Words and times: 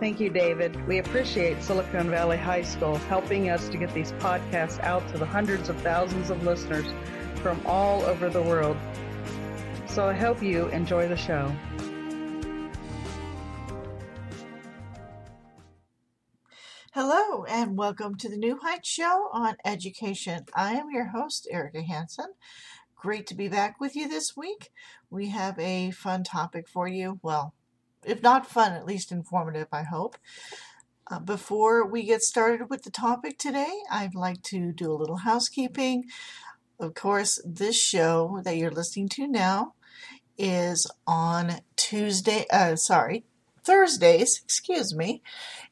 Thank 0.00 0.18
you, 0.18 0.30
David. 0.30 0.86
We 0.88 0.96
appreciate 0.96 1.62
Silicon 1.62 2.08
Valley 2.08 2.38
High 2.38 2.62
School 2.62 2.96
helping 2.96 3.50
us 3.50 3.68
to 3.68 3.76
get 3.76 3.92
these 3.92 4.12
podcasts 4.12 4.80
out 4.80 5.06
to 5.12 5.18
the 5.18 5.26
hundreds 5.26 5.68
of 5.68 5.76
thousands 5.82 6.30
of 6.30 6.42
listeners 6.42 6.86
from 7.42 7.60
all 7.66 8.00
over 8.04 8.30
the 8.30 8.40
world. 8.40 8.78
So 9.86 10.08
I 10.08 10.14
hope 10.14 10.42
you 10.42 10.68
enjoy 10.68 11.06
the 11.06 11.18
show. 11.18 11.54
Hello, 16.94 17.44
and 17.44 17.76
welcome 17.76 18.14
to 18.16 18.30
the 18.30 18.38
New 18.38 18.56
Heights 18.56 18.88
Show 18.88 19.28
on 19.34 19.56
Education. 19.66 20.46
I 20.54 20.76
am 20.76 20.90
your 20.90 21.08
host, 21.08 21.46
Erika 21.50 21.82
Hanson. 21.82 22.32
Great 22.96 23.26
to 23.26 23.34
be 23.34 23.48
back 23.48 23.78
with 23.78 23.94
you 23.94 24.08
this 24.08 24.34
week. 24.34 24.70
We 25.10 25.28
have 25.28 25.58
a 25.58 25.90
fun 25.90 26.24
topic 26.24 26.68
for 26.68 26.88
you. 26.88 27.20
Well, 27.22 27.52
if 28.04 28.22
not 28.22 28.46
fun, 28.46 28.72
at 28.72 28.86
least 28.86 29.12
informative, 29.12 29.68
I 29.72 29.82
hope. 29.82 30.16
Uh, 31.10 31.18
before 31.18 31.84
we 31.86 32.04
get 32.04 32.22
started 32.22 32.70
with 32.70 32.82
the 32.84 32.90
topic 32.90 33.36
today, 33.36 33.72
I'd 33.90 34.14
like 34.14 34.42
to 34.44 34.72
do 34.72 34.92
a 34.92 34.94
little 34.94 35.16
housekeeping. 35.16 36.04
Of 36.78 36.94
course, 36.94 37.42
this 37.44 37.80
show 37.80 38.40
that 38.44 38.56
you're 38.56 38.70
listening 38.70 39.08
to 39.10 39.26
now 39.26 39.74
is 40.38 40.90
on 41.06 41.60
Tuesday, 41.76 42.46
uh, 42.52 42.76
sorry, 42.76 43.24
Thursdays, 43.64 44.40
excuse 44.42 44.94
me. 44.94 45.22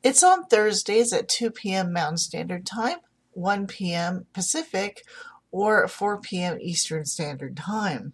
It's 0.03 0.23
on 0.23 0.45
Thursdays 0.45 1.13
at 1.13 1.29
2 1.29 1.51
p.m. 1.51 1.93
Mountain 1.93 2.19
Standard 2.19 2.67
Time, 2.67 2.99
1 3.33 3.67
p.m. 3.67 4.27
Pacific, 4.33 5.05
or 5.51 5.89
4 5.89 6.21
p.m. 6.21 6.59
Eastern 6.61 7.05
Standard 7.07 7.57
Time. 7.57 8.13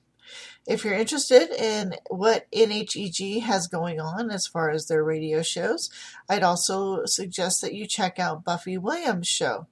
If 0.66 0.82
you're 0.82 0.94
interested 0.94 1.50
in 1.50 1.96
what 2.08 2.50
NHEG 2.50 3.42
has 3.42 3.66
going 3.66 4.00
on 4.00 4.30
as 4.30 4.46
far 4.46 4.70
as 4.70 4.86
their 4.86 5.04
radio 5.04 5.42
shows, 5.42 5.90
I'd 6.28 6.42
also 6.42 7.04
suggest 7.04 7.60
that 7.60 7.74
you 7.74 7.86
check 7.86 8.18
out 8.18 8.44
Buffy 8.44 8.78
Williams' 8.78 9.28
show. 9.28 9.66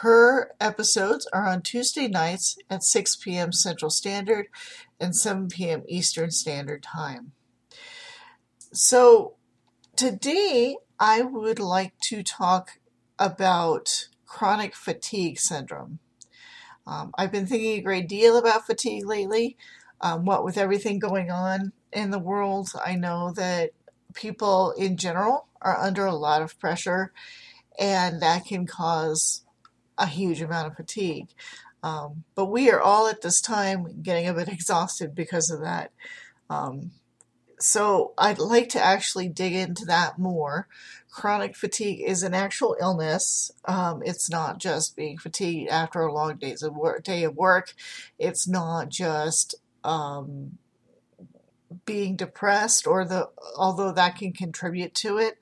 Her 0.00 0.52
episodes 0.60 1.28
are 1.32 1.46
on 1.46 1.62
Tuesday 1.62 2.08
nights 2.08 2.58
at 2.68 2.82
6 2.82 3.16
p.m. 3.16 3.52
Central 3.52 3.90
Standard 3.90 4.46
and 4.98 5.14
7 5.14 5.48
p.m. 5.48 5.82
Eastern 5.86 6.32
Standard 6.32 6.82
Time. 6.82 7.32
So, 8.72 9.34
today 9.94 10.76
I 10.98 11.22
would 11.22 11.60
like 11.60 11.98
to 12.02 12.22
talk 12.24 12.78
about 13.18 14.08
chronic 14.26 14.74
fatigue 14.74 15.38
syndrome. 15.38 16.00
Um, 16.86 17.12
I've 17.18 17.32
been 17.32 17.46
thinking 17.46 17.78
a 17.78 17.82
great 17.82 18.08
deal 18.08 18.36
about 18.36 18.66
fatigue 18.66 19.06
lately. 19.06 19.56
Um, 20.00 20.24
what 20.24 20.44
with 20.44 20.58
everything 20.58 20.98
going 20.98 21.30
on 21.30 21.72
in 21.92 22.10
the 22.10 22.18
world, 22.18 22.70
I 22.84 22.96
know 22.96 23.32
that 23.36 23.70
people 24.14 24.72
in 24.72 24.96
general 24.96 25.46
are 25.60 25.76
under 25.76 26.06
a 26.06 26.14
lot 26.14 26.42
of 26.42 26.58
pressure, 26.58 27.12
and 27.78 28.22
that 28.22 28.46
can 28.46 28.66
cause 28.66 29.42
a 29.96 30.06
huge 30.06 30.40
amount 30.40 30.68
of 30.68 30.76
fatigue. 30.76 31.28
Um, 31.82 32.24
but 32.34 32.46
we 32.46 32.70
are 32.70 32.80
all 32.80 33.08
at 33.08 33.22
this 33.22 33.40
time 33.40 34.02
getting 34.02 34.28
a 34.28 34.34
bit 34.34 34.48
exhausted 34.52 35.14
because 35.14 35.50
of 35.50 35.60
that. 35.60 35.92
Um, 36.50 36.92
so 37.60 38.12
I'd 38.16 38.38
like 38.38 38.68
to 38.70 38.82
actually 38.82 39.28
dig 39.28 39.52
into 39.52 39.84
that 39.86 40.18
more. 40.18 40.68
Chronic 41.10 41.56
fatigue 41.56 42.00
is 42.00 42.22
an 42.22 42.34
actual 42.34 42.76
illness. 42.80 43.50
Um, 43.64 44.02
it's 44.04 44.30
not 44.30 44.58
just 44.58 44.94
being 44.94 45.18
fatigued 45.18 45.68
after 45.68 46.00
a 46.00 46.12
long 46.12 46.36
days 46.36 46.62
of 46.62 46.76
work, 46.76 47.02
day 47.02 47.24
of 47.24 47.34
work. 47.36 47.74
It's 48.18 48.46
not 48.46 48.90
just 48.90 49.56
um, 49.84 50.58
being 51.84 52.16
depressed 52.16 52.86
or 52.86 53.04
the 53.04 53.28
although 53.56 53.92
that 53.92 54.16
can 54.16 54.32
contribute 54.32 54.94
to 54.94 55.18
it 55.18 55.38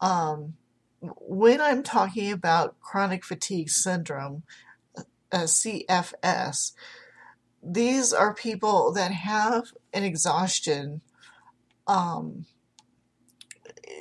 um, 0.00 0.54
when 1.00 1.60
i'm 1.60 1.82
talking 1.82 2.32
about 2.32 2.78
chronic 2.80 3.24
fatigue 3.24 3.68
syndrome 3.68 4.42
uh, 5.32 5.44
cfs 5.44 6.72
these 7.62 8.12
are 8.12 8.34
people 8.34 8.92
that 8.92 9.12
have 9.12 9.72
an 9.92 10.02
exhaustion 10.02 11.00
um, 11.86 12.46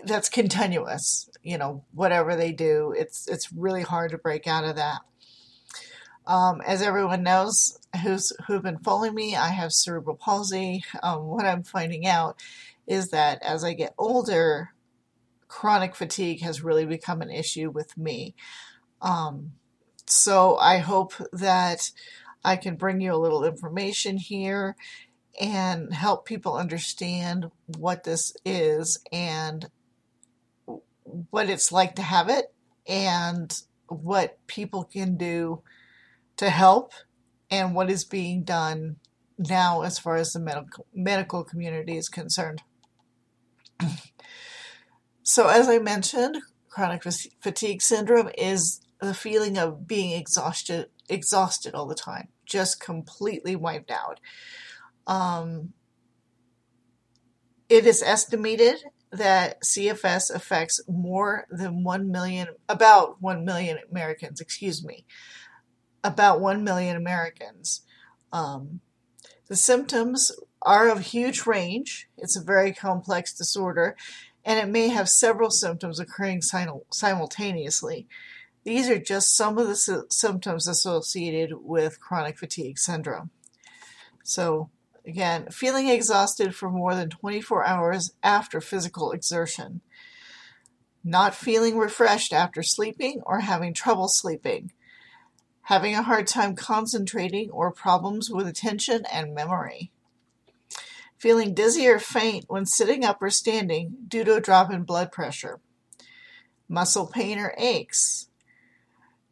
that's 0.06 0.30
continuous 0.30 1.30
you 1.44 1.58
know 1.58 1.84
whatever 1.94 2.36
they 2.36 2.52
do 2.52 2.94
it's 2.98 3.28
it's 3.28 3.52
really 3.52 3.82
hard 3.82 4.12
to 4.12 4.18
break 4.18 4.48
out 4.48 4.64
of 4.64 4.76
that 4.76 5.02
um, 6.28 6.62
as 6.66 6.82
everyone 6.82 7.24
knows 7.24 7.80
who's 8.04 8.32
who've 8.48 8.64
been 8.64 8.80
following 8.80 9.16
me, 9.16 9.36
I 9.36 9.50
have 9.50 9.72
cerebral 9.72 10.16
palsy. 10.16 10.84
Um, 11.02 11.26
what 11.26 11.46
I'm 11.46 11.64
finding 11.64 12.06
out 12.06 12.42
is 12.88 13.10
that 13.10 13.42
as 13.42 13.64
I 13.64 13.74
get 13.74 13.94
older, 13.98 14.70
chronic 15.48 15.96
fatigue 15.96 16.42
has 16.42 16.64
really 16.64 16.86
become 16.86 17.22
an 17.22 17.30
issue 17.30 17.70
with 17.70 17.98
me. 17.98 18.36
Um, 19.02 19.54
so 20.06 20.58
I 20.58 20.78
hope 20.78 21.14
that 21.34 21.92
I 22.44 22.56
can 22.56 22.76
bring 22.76 23.02
you 23.02 23.14
a 23.14 23.18
little 23.18 23.44
information 23.44 24.18
here 24.18 24.76
and 25.40 25.94
help 25.94 26.26
people 26.26 26.56
understand 26.56 27.50
what 27.78 28.04
this 28.04 28.34
is 28.46 29.00
and 29.12 29.70
what 31.30 31.50
it's 31.50 31.72
like 31.72 31.96
to 31.96 32.02
have 32.02 32.30
it 32.30 32.54
and 32.88 33.62
what 33.88 34.38
people 34.48 34.84
can 34.84 35.18
do 35.18 35.62
to 36.42 36.50
help 36.50 36.94
and 37.52 37.76
what 37.76 37.92
is 37.92 38.04
being 38.04 38.44
done 38.44 38.96
now 39.38 39.84
as 39.84 40.00
far 40.00 40.16
as 40.16 40.34
the 40.34 40.40
medical 40.40 40.88
medical 40.92 41.44
community 41.44 41.96
is 41.98 42.10
concerned. 42.10 42.64
so 45.22 45.48
as 45.48 45.70
I 45.70 45.78
mentioned, 45.78 46.38
chronic 46.68 47.04
fatigue 47.40 47.84
syndrome 47.84 48.32
is 48.36 48.82
the 49.00 49.14
feeling 49.14 49.56
of 49.56 49.88
being 49.88 50.20
exhausted 50.20 50.88
exhausted 51.08 51.76
all 51.76 51.86
the 51.86 51.94
time, 51.94 52.30
just 52.44 52.80
completely 52.80 53.56
wiped 53.56 53.92
out. 53.92 54.20
Um, 55.06 55.74
it 57.70 57.86
is 57.86 58.02
estimated 58.02 58.78
that 59.12 59.62
CFS 59.62 60.34
affects 60.34 60.82
more 60.88 61.46
than 61.52 61.84
1 61.84 62.12
million, 62.12 62.48
about 62.68 63.22
1 63.22 63.46
million 63.46 63.78
Americans, 63.92 64.42
excuse 64.42 64.84
me 64.84 65.06
about 66.04 66.42
1 66.42 66.64
million 66.64 66.96
Americans. 66.96 67.82
Um, 68.32 68.82
the 69.48 69.56
symptoms 69.56 70.32
are 70.62 70.90
of 70.90 71.00
huge 71.00 71.46
range. 71.46 72.08
It's 72.18 72.38
a 72.38 72.44
very 72.44 72.74
complex 72.74 73.34
disorder, 73.34 73.96
and 74.46 74.60
it 74.60 74.72
may 74.72 74.90
have 74.90 75.10
several 75.10 75.52
symptoms 75.52 76.00
occurring 76.00 76.42
simultaneously. 76.42 78.08
These 78.64 78.90
are 78.90 79.00
just 79.00 79.36
some 79.36 79.58
of 79.58 79.68
the 79.68 79.76
sy- 79.76 80.02
symptoms 80.10 80.68
associated 80.68 81.52
with 81.64 82.00
chronic 82.00 82.38
fatigue 82.38 82.78
syndrome. 82.78 83.32
So, 84.24 84.70
again, 85.06 85.50
feeling 85.50 85.88
exhausted 85.90 86.56
for 86.56 86.70
more 86.70 86.94
than 86.94 87.10
24 87.10 87.66
hours 87.66 88.14
after 88.22 88.62
physical 88.62 89.12
exertion, 89.12 89.82
not 91.04 91.34
feeling 91.34 91.78
refreshed 91.78 92.34
after 92.34 92.62
sleeping 92.62 93.22
or 93.26 93.40
having 93.40 93.74
trouble 93.74 94.08
sleeping, 94.08 94.72
having 95.64 95.96
a 95.96 96.04
hard 96.04 96.28
time 96.28 96.56
concentrating 96.56 97.50
or 97.52 97.72
problems 97.72 98.30
with 98.30 98.48
attention 98.48 99.04
and 99.12 99.34
memory, 99.36 99.92
feeling 101.18 101.54
dizzy 101.54 101.88
or 101.88 102.00
faint 102.00 102.46
when 102.48 102.66
sitting 102.66 103.06
up 103.06 103.22
or 103.22 103.30
standing 103.30 103.96
due 104.08 104.24
to 104.24 104.36
a 104.36 104.42
drop 104.42 104.72
in 104.72 104.84
blood 104.84 105.12
pressure, 105.12 105.60
muscle 106.68 107.08
pain 107.08 107.38
or 107.38 107.54
aches, 107.58 108.28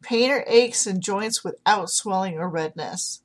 pain 0.02 0.30
or 0.30 0.44
aches 0.46 0.86
in 0.86 1.00
joints 1.00 1.42
without 1.42 1.90
swelling 1.90 2.38
or 2.38 2.48
redness, 2.48 3.22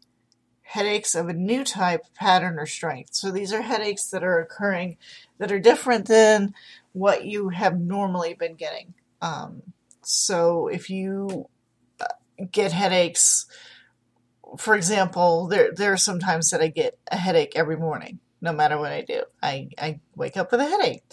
headaches 0.63 1.13
of 1.15 1.29
a 1.29 1.33
new 1.33 1.63
type, 1.63 2.01
pattern, 2.15 2.57
or 2.57 2.65
strength. 2.65 3.13
So 3.13 3.31
these 3.31 3.53
are 3.53 3.61
headaches 3.61 4.09
that 4.09 4.23
are 4.23 4.39
occurring 4.39 4.97
that 5.37 5.51
are 5.51 5.59
different 5.59 6.07
than 6.07 6.53
what 6.91 7.25
you 7.25 7.49
have 7.49 7.79
normally 7.79 8.33
been 8.33 8.55
getting. 8.55 8.93
Um, 9.21 9.61
so 10.01 10.67
if 10.67 10.89
you 10.89 11.47
get 12.51 12.71
headaches, 12.71 13.45
for 14.57 14.75
example, 14.75 15.47
there 15.47 15.71
there 15.73 15.93
are 15.93 15.97
some 15.97 16.19
times 16.19 16.49
that 16.49 16.61
I 16.61 16.67
get 16.67 16.97
a 17.11 17.17
headache 17.17 17.53
every 17.55 17.77
morning, 17.77 18.19
no 18.41 18.53
matter 18.53 18.77
what 18.77 18.91
I 18.91 19.01
do. 19.01 19.23
I, 19.41 19.69
I 19.77 19.99
wake 20.15 20.37
up 20.37 20.51
with 20.51 20.61
a 20.61 20.65
headache. 20.65 21.03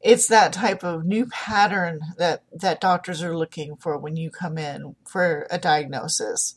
It's 0.00 0.26
that 0.26 0.52
type 0.52 0.82
of 0.82 1.04
new 1.04 1.26
pattern 1.26 2.00
that, 2.18 2.42
that 2.52 2.80
doctors 2.80 3.22
are 3.22 3.36
looking 3.36 3.76
for 3.76 3.96
when 3.96 4.16
you 4.16 4.30
come 4.30 4.58
in 4.58 4.96
for 5.04 5.46
a 5.48 5.58
diagnosis. 5.58 6.56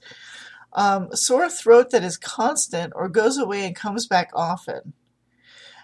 Um, 0.74 1.16
sore 1.16 1.50
throat 1.50 1.92
that 1.92 2.04
is 2.04 2.18
constant 2.18 2.92
or 2.96 3.08
goes 3.08 3.38
away 3.38 3.66
and 3.66 3.76
comes 3.76 4.08
back 4.08 4.32
often. 4.34 4.94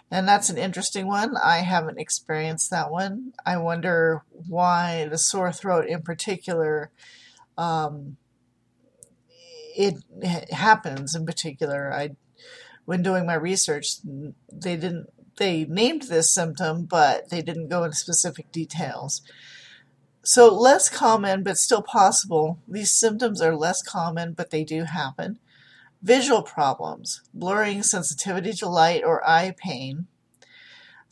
And 0.10 0.28
that's 0.28 0.50
an 0.50 0.58
interesting 0.58 1.08
one. 1.08 1.38
I 1.38 1.60
haven't 1.60 2.00
experienced 2.00 2.70
that 2.72 2.92
one. 2.92 3.32
I 3.46 3.58
wonder 3.58 4.24
why 4.30 5.08
the 5.10 5.18
sore 5.18 5.54
throat 5.54 5.86
in 5.88 6.02
particular, 6.02 6.92
um, 7.58 8.18
it, 9.76 9.96
happens 10.52 11.16
in 11.16 11.26
particular. 11.26 11.94
I, 11.94 12.12
when 12.86 13.04
doing 13.04 13.26
my 13.26 13.36
research, 13.36 13.98
they 14.04 14.76
didn't, 14.76 15.08
they 15.38 15.66
named 15.66 16.04
this 16.04 16.34
symptom, 16.34 16.86
but 16.86 17.30
they 17.30 17.42
didn't 17.42 17.70
go 17.70 17.84
into 17.84 17.96
specific 17.96 18.52
details. 18.52 19.22
So 20.24 20.54
less 20.54 20.90
common, 20.90 21.44
but 21.44 21.58
still 21.58 21.82
possible. 21.82 22.60
These 22.68 22.92
symptoms 22.92 23.42
are 23.42 23.56
less 23.56 23.82
common, 23.82 24.34
but 24.34 24.52
they 24.52 24.64
do 24.64 24.84
happen. 24.84 25.40
Visual 26.02 26.44
problems, 26.44 27.22
blurring, 27.34 27.84
sensitivity 27.84 28.54
to 28.54 28.70
light, 28.70 29.04
or 29.04 29.28
eye 29.28 29.56
pain. 29.58 30.08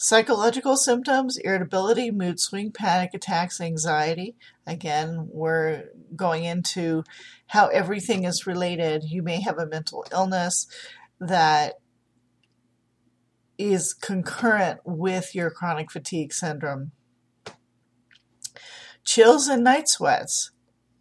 Psychological 0.02 0.78
symptoms, 0.78 1.36
irritability, 1.40 2.10
mood 2.10 2.40
swing, 2.40 2.72
panic 2.72 3.14
attacks, 3.14 3.60
anxiety. 3.60 4.34
Again, 4.66 5.28
we're 5.30 5.90
going 6.16 6.46
into 6.46 7.04
how 7.48 7.68
everything 7.68 8.24
is 8.24 8.48
related. 8.48 9.04
You 9.04 9.22
may 9.22 9.42
have 9.42 9.58
a 9.58 9.66
mental 9.66 10.06
illness 10.10 10.68
that 11.20 11.82
is 13.58 13.94
concurrent 13.94 14.80
with 14.86 15.36
your 15.36 15.52
chronic 15.52 15.92
fatigue 15.92 16.32
syndrome. 16.32 16.94
Chills 19.04 19.50
and 19.50 19.66
night 19.66 19.90
sweats, 19.90 20.52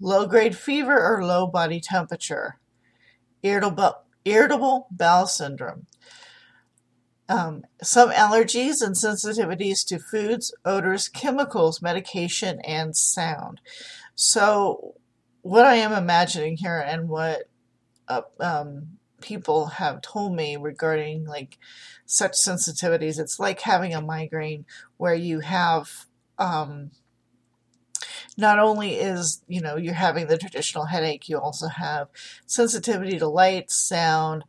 low 0.01 0.27
grade 0.27 0.57
fever 0.57 0.99
or 1.01 1.25
low 1.25 1.47
body 1.47 1.81
temperature, 1.81 2.59
irritable, 3.45 3.95
irritable 4.25 4.89
bowel 4.91 5.29
syndrome, 5.29 5.87
um, 7.29 7.65
some 7.83 8.11
allergies 8.11 8.81
and 8.81 8.95
sensitivities 8.95 9.87
to 9.87 9.99
foods, 9.99 10.55
odors, 10.65 11.09
chemicals, 11.09 11.83
medication, 11.83 12.61
and 12.61 12.97
sound. 12.97 13.61
So, 14.15 14.95
what 15.43 15.65
I 15.65 15.77
am 15.77 15.93
imagining 15.93 16.57
here 16.57 16.79
and 16.79 17.09
what 17.09 17.49
uh, 18.09 18.23
um, 18.41 18.99
people 19.21 19.67
have 19.67 20.01
told 20.01 20.35
me 20.35 20.57
regarding 20.57 21.25
like 21.27 21.59
such 22.07 22.33
sensitivities, 22.33 23.19
it's 23.19 23.39
like 23.39 23.61
having 23.61 23.95
a 23.95 24.01
migraine 24.01 24.65
where 24.97 25.15
you 25.15 25.41
have 25.41 26.07
um, 26.39 26.91
not 28.37 28.59
only 28.59 28.95
is 28.95 29.43
you 29.49 29.61
know 29.61 29.77
you're 29.77 29.95
having 29.95 30.29
the 30.29 30.39
traditional 30.39 30.87
headache, 30.87 31.29
you 31.29 31.39
also 31.39 31.69
have 31.69 32.09
sensitivity 32.47 33.19
to 33.19 33.29
light, 33.29 33.71
sound. 33.71 34.45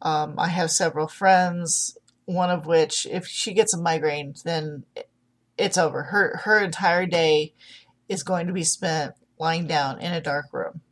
Um, 0.00 0.34
I 0.38 0.48
have 0.48 0.70
several 0.70 1.08
friends, 1.08 1.96
one 2.28 2.50
of 2.50 2.66
which, 2.66 3.06
if 3.06 3.26
she 3.26 3.54
gets 3.54 3.72
a 3.72 3.80
migraine, 3.80 4.34
then 4.44 4.84
it's 5.56 5.78
over. 5.78 6.02
Her 6.02 6.36
her 6.44 6.62
entire 6.62 7.06
day 7.06 7.54
is 8.06 8.22
going 8.22 8.46
to 8.48 8.52
be 8.52 8.64
spent 8.64 9.14
lying 9.38 9.66
down 9.66 9.98
in 9.98 10.12
a 10.12 10.20
dark 10.20 10.44
room. 10.52 10.82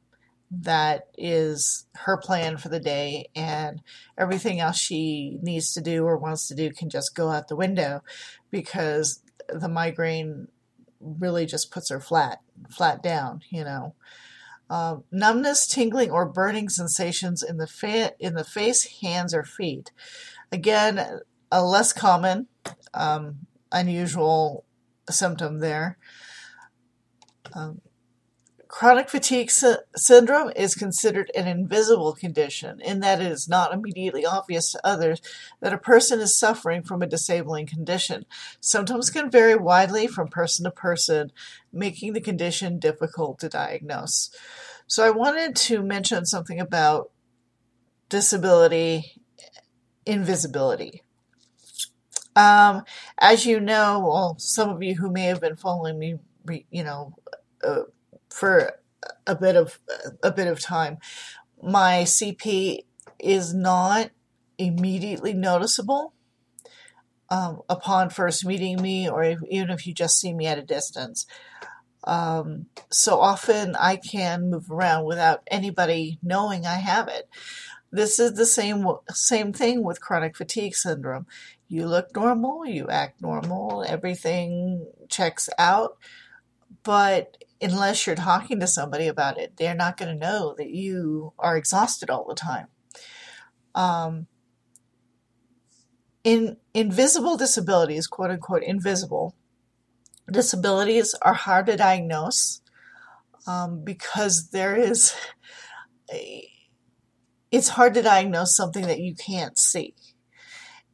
That 0.51 1.09
is 1.19 1.87
her 1.95 2.17
plan 2.17 2.57
for 2.57 2.71
the 2.71 2.81
day, 2.81 3.29
and 3.37 3.83
everything 4.17 4.61
else 4.61 4.79
she 4.79 5.39
needs 5.43 5.75
to 5.75 5.83
do 5.83 6.05
or 6.05 6.17
wants 6.17 6.49
to 6.49 6.55
do 6.55 6.71
can 6.71 6.89
just 6.89 7.15
go 7.15 7.29
out 7.29 7.49
the 7.49 7.57
window 7.57 8.03
because 8.51 9.21
the 9.51 9.69
migraine 9.69 10.49
really 11.01 11.45
just 11.45 11.71
puts 11.71 11.91
her 11.91 12.01
flat, 12.01 12.39
flat 12.71 13.03
down, 13.03 13.43
you 13.51 13.63
know. 13.63 13.95
Uh, 14.71 14.97
numbness, 15.13 15.67
tingling, 15.67 16.11
or 16.11 16.27
burning 16.27 16.71
sensations 16.71 17.43
in 17.43 17.59
the 17.59 17.67
fa- 17.69 18.15
in 18.19 18.35
the 18.35 18.43
face, 18.43 19.01
hands, 19.03 19.35
or 19.35 19.45
feet. 19.45 19.93
Again, 20.53 21.21
a 21.51 21.65
less 21.65 21.93
common, 21.93 22.47
um, 22.95 23.47
unusual 23.73 24.65
symptom 25.11 25.61
there. 25.61 25.99
Um, 27.55 27.81
Chronic 28.69 29.09
fatigue 29.09 29.51
sy- 29.51 29.79
syndrome 29.97 30.51
is 30.57 30.75
considered 30.75 31.31
an 31.35 31.47
invisible 31.47 32.13
condition 32.13 32.81
in 32.81 33.01
that 33.01 33.23
it 33.23 33.31
is 33.31 33.49
not 33.49 33.73
immediately 33.73 34.27
obvious 34.27 34.73
to 34.73 34.81
others 34.85 35.23
that 35.61 35.73
a 35.73 35.79
person 35.79 36.21
is 36.21 36.37
suffering 36.37 36.83
from 36.83 37.01
a 37.01 37.07
disabling 37.07 37.67
condition. 37.67 38.27
Symptoms 38.61 39.09
can 39.09 39.31
vary 39.31 39.55
widely 39.55 40.07
from 40.07 40.29
person 40.29 40.65
to 40.65 40.71
person, 40.71 41.33
making 41.73 42.13
the 42.13 42.21
condition 42.21 42.79
difficult 42.79 43.39
to 43.39 43.49
diagnose. 43.49 44.31
So, 44.87 45.07
I 45.07 45.11
wanted 45.11 45.57
to 45.57 45.83
mention 45.83 46.27
something 46.27 46.61
about 46.61 47.11
disability 48.09 49.16
invisibility. 50.07 51.03
Um, 52.35 52.85
as 53.19 53.47
you 53.47 53.61
know, 53.61 54.01
well, 54.07 54.37
some 54.39 54.71
of 54.71 54.83
you 54.83 54.95
who 54.95 55.11
may 55.11 55.25
have 55.25 55.41
been 55.41 55.57
following 55.57 55.99
me, 55.99 56.19
you 56.71 56.85
know, 56.85 57.15
uh, 57.65 57.83
for 58.31 58.79
a 59.27 59.35
bit 59.35 59.57
of 59.57 59.79
a 60.23 60.31
bit 60.31 60.47
of 60.47 60.61
time. 60.61 60.99
My 61.63 62.03
CP 62.03 62.85
is 63.19 63.55
not 63.55 64.11
immediately 64.59 65.33
noticeable 65.33 66.15
um, 67.31 67.63
upon 67.69 68.11
first 68.11 68.45
meeting 68.45 68.81
me, 68.81 69.09
or 69.09 69.23
if, 69.23 69.41
even 69.51 69.71
if 69.71 69.87
you 69.87 69.95
just 69.95 70.21
see 70.21 70.33
me 70.33 70.47
at 70.47 70.59
a 70.59 70.63
distance. 70.63 71.27
Um, 72.05 72.67
so 72.91 73.19
often 73.21 73.75
I 73.77 73.97
can 73.97 74.51
move 74.51 74.71
around 74.71 75.07
without 75.07 75.43
anybody 75.49 76.19
knowing 76.23 76.65
I 76.65 76.77
have 76.77 77.09
it. 77.09 77.29
This 77.91 78.19
is 78.19 78.35
the 78.35 78.47
same 78.47 78.87
same 79.11 79.53
thing 79.53 79.83
with 79.83 80.01
chronic 80.01 80.37
fatigue 80.37 80.75
syndrome. 80.75 81.27
You 81.69 81.87
look 81.87 82.15
normal, 82.15 82.67
you 82.67 82.89
act 82.89 83.21
normal, 83.23 83.85
everything 83.87 84.87
checks 85.09 85.49
out, 85.59 85.97
but 86.83 87.39
unless 87.61 88.07
you're 88.07 88.17
talking 88.17 88.61
to 88.61 88.67
somebody 88.67 89.07
about 89.07 89.39
it, 89.39 89.57
they're 89.57 89.75
not 89.75 89.97
going 89.97 90.13
to 90.13 90.27
know 90.27 90.55
that 90.59 90.71
you 90.71 91.33
are 91.39 91.57
exhausted 91.57 92.11
all 92.11 92.27
the 92.29 92.35
time. 92.35 92.67
Um, 93.75 94.27
in 96.23 96.57
invisible 96.75 97.37
disabilities, 97.37 98.07
quote 98.07 98.31
unquote, 98.31 98.63
invisible 98.63 99.35
disabilities 100.31 101.15
are 101.23 101.35
hard 101.35 101.67
to 101.67 101.77
diagnose 101.77 102.61
um, 103.47 103.85
because 103.85 104.51
there 104.51 104.77
is. 104.77 105.15
A, 106.13 106.49
it's 107.51 107.69
hard 107.71 107.95
to 107.95 108.03
diagnose 108.03 108.57
something 108.57 108.87
that 108.87 109.01
you 109.01 109.15
can't 109.15 109.59
see. 109.59 109.95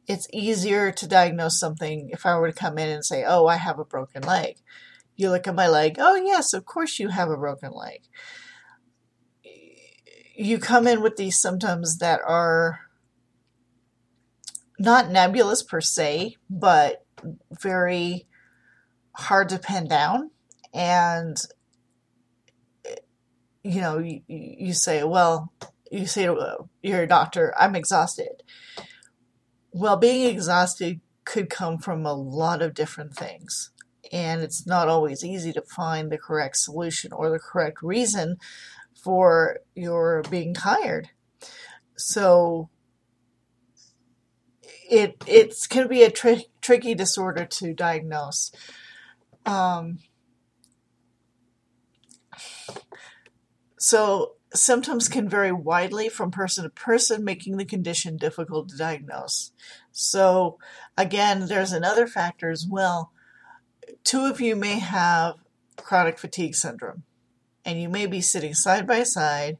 It's 0.07 0.27
easier 0.33 0.91
to 0.91 1.07
diagnose 1.07 1.59
something 1.59 2.09
if 2.11 2.25
I 2.25 2.37
were 2.37 2.51
to 2.51 2.57
come 2.57 2.77
in 2.77 2.89
and 2.89 3.05
say, 3.05 3.23
"Oh, 3.25 3.47
I 3.47 3.55
have 3.55 3.79
a 3.79 3.85
broken 3.85 4.23
leg." 4.23 4.57
You 5.15 5.29
look 5.29 5.47
at 5.47 5.55
my 5.55 5.67
leg. 5.67 5.97
Oh, 5.99 6.15
yes, 6.15 6.53
of 6.53 6.65
course 6.65 6.99
you 6.99 7.09
have 7.09 7.29
a 7.29 7.37
broken 7.37 7.71
leg. 7.71 8.01
You 10.35 10.57
come 10.57 10.87
in 10.87 11.01
with 11.01 11.17
these 11.17 11.39
symptoms 11.39 11.99
that 11.99 12.19
are 12.25 12.79
not 14.79 15.11
nebulous 15.11 15.61
per 15.61 15.81
se, 15.81 16.37
but 16.49 17.05
very 17.61 18.27
hard 19.15 19.49
to 19.49 19.59
pin 19.59 19.87
down. 19.87 20.31
And, 20.73 21.37
you 23.63 23.79
know, 23.79 23.99
you, 23.99 24.21
you 24.27 24.73
say, 24.73 25.03
well, 25.03 25.53
you 25.93 26.07
say 26.07 26.25
to 26.25 26.69
your 26.81 27.05
doctor, 27.05 27.53
I'm 27.57 27.75
exhausted. 27.75 28.43
Well, 29.71 29.97
being 29.97 30.29
exhausted 30.29 31.01
could 31.25 31.49
come 31.49 31.77
from 31.77 32.05
a 32.05 32.13
lot 32.13 32.61
of 32.61 32.73
different 32.73 33.15
things 33.15 33.71
and 34.11 34.41
it's 34.41 34.67
not 34.67 34.89
always 34.89 35.23
easy 35.23 35.53
to 35.53 35.61
find 35.61 36.11
the 36.11 36.17
correct 36.17 36.57
solution 36.57 37.13
or 37.13 37.29
the 37.29 37.39
correct 37.39 37.81
reason 37.81 38.37
for 39.03 39.59
your 39.75 40.23
being 40.29 40.53
tired. 40.53 41.09
So 41.95 42.69
it 44.89 45.23
it 45.27 45.55
can 45.69 45.87
be 45.87 46.03
a 46.03 46.11
tri- 46.11 46.45
tricky 46.61 46.93
disorder 46.95 47.45
to 47.45 47.73
diagnose. 47.73 48.51
Um, 49.45 49.99
so 53.79 54.33
symptoms 54.53 55.09
can 55.09 55.27
vary 55.27 55.51
widely 55.51 56.09
from 56.09 56.31
person 56.31 56.63
to 56.63 56.69
person, 56.69 57.23
making 57.23 57.57
the 57.57 57.65
condition 57.65 58.17
difficult 58.17 58.69
to 58.69 58.77
diagnose. 58.77 59.51
So 59.91 60.57
again, 60.97 61.47
there's 61.47 61.71
another 61.71 62.07
factor 62.07 62.49
as 62.49 62.65
well. 62.69 63.11
Two 64.03 64.25
of 64.25 64.39
you 64.39 64.55
may 64.55 64.79
have 64.79 65.35
chronic 65.77 66.19
fatigue 66.19 66.55
syndrome, 66.55 67.03
and 67.65 67.81
you 67.81 67.89
may 67.89 68.05
be 68.05 68.21
sitting 68.21 68.53
side 68.53 68.85
by 68.85 69.03
side, 69.03 69.57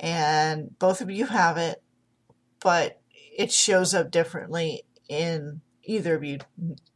and 0.00 0.78
both 0.78 1.00
of 1.00 1.10
you 1.10 1.26
have 1.26 1.56
it, 1.56 1.82
but 2.62 3.00
it 3.36 3.52
shows 3.52 3.94
up 3.94 4.10
differently 4.10 4.82
in 5.08 5.60
either 5.84 6.14
of 6.14 6.24
you. 6.24 6.38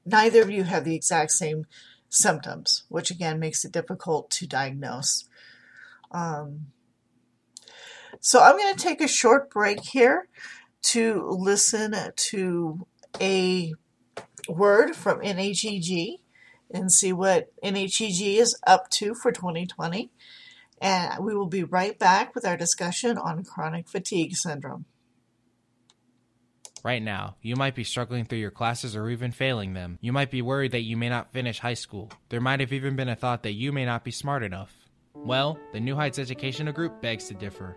Neither 0.04 0.42
of 0.42 0.50
you 0.50 0.64
have 0.64 0.84
the 0.84 0.96
exact 0.96 1.32
same 1.32 1.66
symptoms, 2.08 2.84
which 2.88 3.10
again 3.10 3.38
makes 3.38 3.64
it 3.64 3.72
difficult 3.72 4.30
to 4.30 4.46
diagnose. 4.46 5.28
Um, 6.10 6.68
so 8.20 8.40
I'm 8.40 8.56
going 8.56 8.74
to 8.74 8.80
take 8.80 9.00
a 9.00 9.08
short 9.08 9.50
break 9.50 9.80
here 9.80 10.28
to 10.82 11.28
listen 11.30 11.94
to 12.14 12.86
a 13.20 13.72
word 14.48 14.94
from 14.94 15.20
NHEG 15.20 16.18
and 16.70 16.92
see 16.92 17.12
what 17.12 17.52
NHEG 17.62 18.38
is 18.38 18.56
up 18.66 18.90
to 18.90 19.14
for 19.14 19.32
2020. 19.32 20.10
And 20.80 21.24
we 21.24 21.34
will 21.34 21.48
be 21.48 21.64
right 21.64 21.98
back 21.98 22.34
with 22.34 22.46
our 22.46 22.56
discussion 22.56 23.18
on 23.18 23.44
chronic 23.44 23.88
fatigue 23.88 24.36
syndrome. 24.36 24.84
Right 26.84 27.02
now, 27.02 27.36
you 27.42 27.56
might 27.56 27.74
be 27.74 27.82
struggling 27.82 28.24
through 28.24 28.38
your 28.38 28.52
classes 28.52 28.94
or 28.94 29.10
even 29.10 29.32
failing 29.32 29.74
them. 29.74 29.98
You 30.00 30.12
might 30.12 30.30
be 30.30 30.42
worried 30.42 30.72
that 30.72 30.82
you 30.82 30.96
may 30.96 31.08
not 31.08 31.32
finish 31.32 31.58
high 31.58 31.74
school. 31.74 32.10
There 32.28 32.40
might 32.40 32.60
have 32.60 32.72
even 32.72 32.94
been 32.94 33.08
a 33.08 33.16
thought 33.16 33.42
that 33.42 33.54
you 33.54 33.72
may 33.72 33.84
not 33.84 34.04
be 34.04 34.12
smart 34.12 34.44
enough. 34.44 34.72
Well, 35.14 35.58
the 35.72 35.80
New 35.80 35.96
Heights 35.96 36.20
Educational 36.20 36.72
Group 36.72 37.02
begs 37.02 37.26
to 37.28 37.34
differ. 37.34 37.76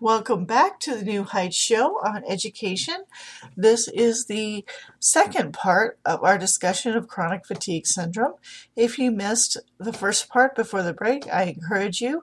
Welcome 0.00 0.44
back 0.44 0.78
to 0.80 0.94
the 0.94 1.04
New 1.04 1.24
Heights 1.24 1.56
Show 1.56 1.98
on 2.04 2.22
education. 2.28 3.02
This 3.56 3.88
is 3.88 4.26
the 4.26 4.64
second 5.00 5.52
part 5.52 5.98
of 6.04 6.22
our 6.22 6.38
discussion 6.38 6.96
of 6.96 7.08
chronic 7.08 7.44
fatigue 7.44 7.84
syndrome. 7.84 8.34
If 8.76 8.96
you 9.00 9.10
missed 9.10 9.56
the 9.76 9.92
first 9.92 10.28
part 10.28 10.54
before 10.54 10.84
the 10.84 10.92
break, 10.92 11.26
I 11.26 11.46
encourage 11.46 12.00
you, 12.00 12.22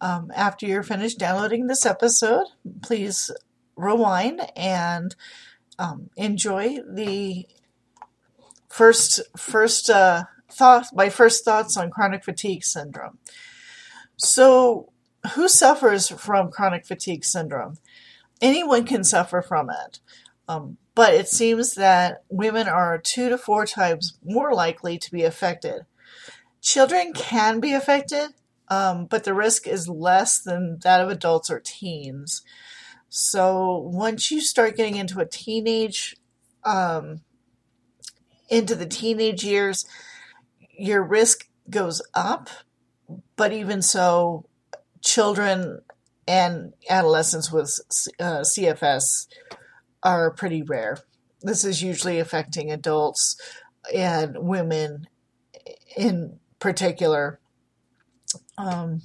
um, 0.00 0.30
after 0.32 0.64
you're 0.64 0.84
finished 0.84 1.18
downloading 1.18 1.66
this 1.66 1.84
episode, 1.84 2.46
please 2.82 3.32
rewind 3.74 4.40
and 4.54 5.16
um, 5.76 6.10
enjoy 6.16 6.78
the 6.88 7.48
first 8.68 9.20
first 9.36 9.90
uh, 9.90 10.22
thought. 10.52 10.86
My 10.94 11.08
first 11.08 11.44
thoughts 11.44 11.76
on 11.76 11.90
chronic 11.90 12.22
fatigue 12.22 12.62
syndrome. 12.62 13.18
So 14.16 14.92
who 15.34 15.48
suffers 15.48 16.08
from 16.08 16.50
chronic 16.50 16.86
fatigue 16.86 17.24
syndrome? 17.24 17.78
Anyone 18.40 18.84
can 18.84 19.04
suffer 19.04 19.42
from 19.42 19.70
it. 19.70 20.00
Um, 20.48 20.78
but 20.94 21.14
it 21.14 21.28
seems 21.28 21.74
that 21.74 22.24
women 22.28 22.66
are 22.66 22.98
two 22.98 23.28
to 23.28 23.38
four 23.38 23.66
times 23.66 24.18
more 24.24 24.52
likely 24.54 24.98
to 24.98 25.10
be 25.10 25.22
affected. 25.22 25.82
Children 26.60 27.12
can 27.12 27.60
be 27.60 27.72
affected, 27.72 28.30
um, 28.68 29.06
but 29.06 29.24
the 29.24 29.34
risk 29.34 29.68
is 29.68 29.88
less 29.88 30.40
than 30.40 30.78
that 30.82 31.00
of 31.00 31.08
adults 31.08 31.50
or 31.50 31.60
teens. 31.60 32.42
So 33.08 33.78
once 33.78 34.30
you 34.30 34.40
start 34.40 34.76
getting 34.76 34.96
into 34.96 35.20
a 35.20 35.26
teenage, 35.26 36.16
um, 36.64 37.20
into 38.48 38.74
the 38.74 38.86
teenage 38.86 39.44
years, 39.44 39.86
your 40.76 41.02
risk 41.02 41.48
goes 41.70 42.02
up. 42.14 42.50
But 43.36 43.52
even 43.52 43.82
so, 43.82 44.47
children 45.08 45.80
and 46.26 46.74
adolescents 46.90 47.50
with 47.50 47.80
uh, 48.20 48.40
CFS 48.40 49.26
are 50.02 50.30
pretty 50.30 50.62
rare. 50.62 50.98
This 51.40 51.64
is 51.64 51.82
usually 51.82 52.18
affecting 52.18 52.70
adults 52.70 53.40
and 53.94 54.36
women 54.38 55.08
in 55.96 56.38
particular. 56.58 57.40
Um, 58.58 59.00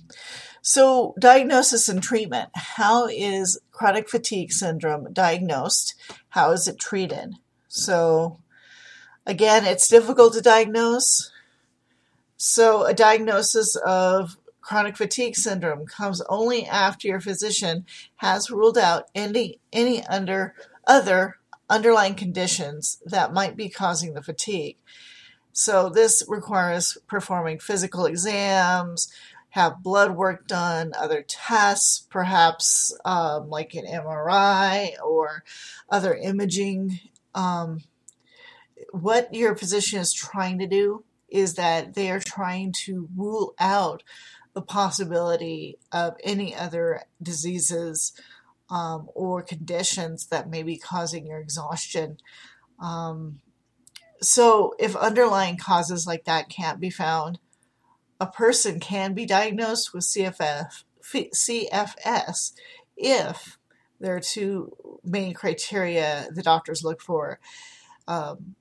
so, 0.61 1.13
diagnosis 1.19 1.87
and 1.87 2.03
treatment. 2.03 2.49
How 2.53 3.07
is 3.07 3.59
chronic 3.71 4.09
fatigue 4.09 4.51
syndrome 4.51 5.13
diagnosed? 5.13 5.95
How 6.29 6.51
is 6.51 6.67
it 6.67 6.79
treated? 6.79 7.35
So, 7.69 8.39
again, 9.25 9.65
it's 9.65 9.87
difficult 9.87 10.33
to 10.33 10.41
diagnose. 10.41 11.31
So, 12.35 12.85
a 12.85 12.93
diagnosis 12.93 13.77
of 13.77 14.37
chronic 14.63 14.95
fatigue 14.95 15.35
syndrome 15.35 15.85
comes 15.85 16.21
only 16.29 16.65
after 16.65 17.07
your 17.07 17.19
physician 17.19 17.85
has 18.17 18.49
ruled 18.49 18.77
out 18.77 19.09
any 19.13 19.59
any 19.71 20.03
under 20.05 20.55
other 20.87 21.37
underlying 21.69 22.15
conditions 22.15 23.01
that 23.05 23.33
might 23.33 23.55
be 23.55 23.69
causing 23.69 24.13
the 24.13 24.23
fatigue. 24.23 24.77
So 25.51 25.89
this 25.89 26.23
requires 26.27 26.97
performing 27.07 27.59
physical 27.59 28.05
exams, 28.05 29.11
have 29.49 29.83
blood 29.83 30.15
work 30.15 30.47
done, 30.47 30.93
other 30.97 31.23
tests, 31.27 32.07
perhaps 32.09 32.97
um, 33.05 33.49
like 33.49 33.75
an 33.75 33.85
MRI 33.85 34.91
or 35.03 35.43
other 35.89 36.15
imaging. 36.15 36.99
Um, 37.35 37.81
what 38.91 39.33
your 39.33 39.55
physician 39.55 39.99
is 39.99 40.13
trying 40.13 40.57
to 40.59 40.67
do 40.67 41.03
is 41.29 41.55
that 41.55 41.95
they 41.95 42.11
are 42.11 42.19
trying 42.19 42.71
to 42.71 43.09
rule 43.15 43.53
out 43.59 44.03
the 44.53 44.61
possibility 44.61 45.77
of 45.91 46.15
any 46.23 46.55
other 46.55 47.01
diseases 47.21 48.13
um, 48.69 49.09
or 49.13 49.41
conditions 49.41 50.27
that 50.27 50.49
may 50.49 50.63
be 50.63 50.77
causing 50.77 51.27
your 51.27 51.39
exhaustion. 51.39 52.17
Um, 52.79 53.39
so, 54.21 54.73
if 54.79 54.95
underlying 54.95 55.57
causes 55.57 56.07
like 56.07 56.25
that 56.25 56.49
can't 56.49 56.79
be 56.79 56.89
found, 56.89 57.39
a 58.19 58.27
person 58.27 58.79
can 58.79 59.13
be 59.13 59.25
diagnosed 59.25 59.93
with 59.93 60.05
CFF, 60.05 60.83
CFS 61.03 62.53
if 62.95 63.57
there 63.99 64.15
are 64.15 64.21
two 64.21 64.99
main 65.03 65.33
criteria 65.33 66.27
the 66.33 66.43
doctors 66.43 66.83
look 66.83 67.01
for. 67.01 67.39
Um, 68.07 68.55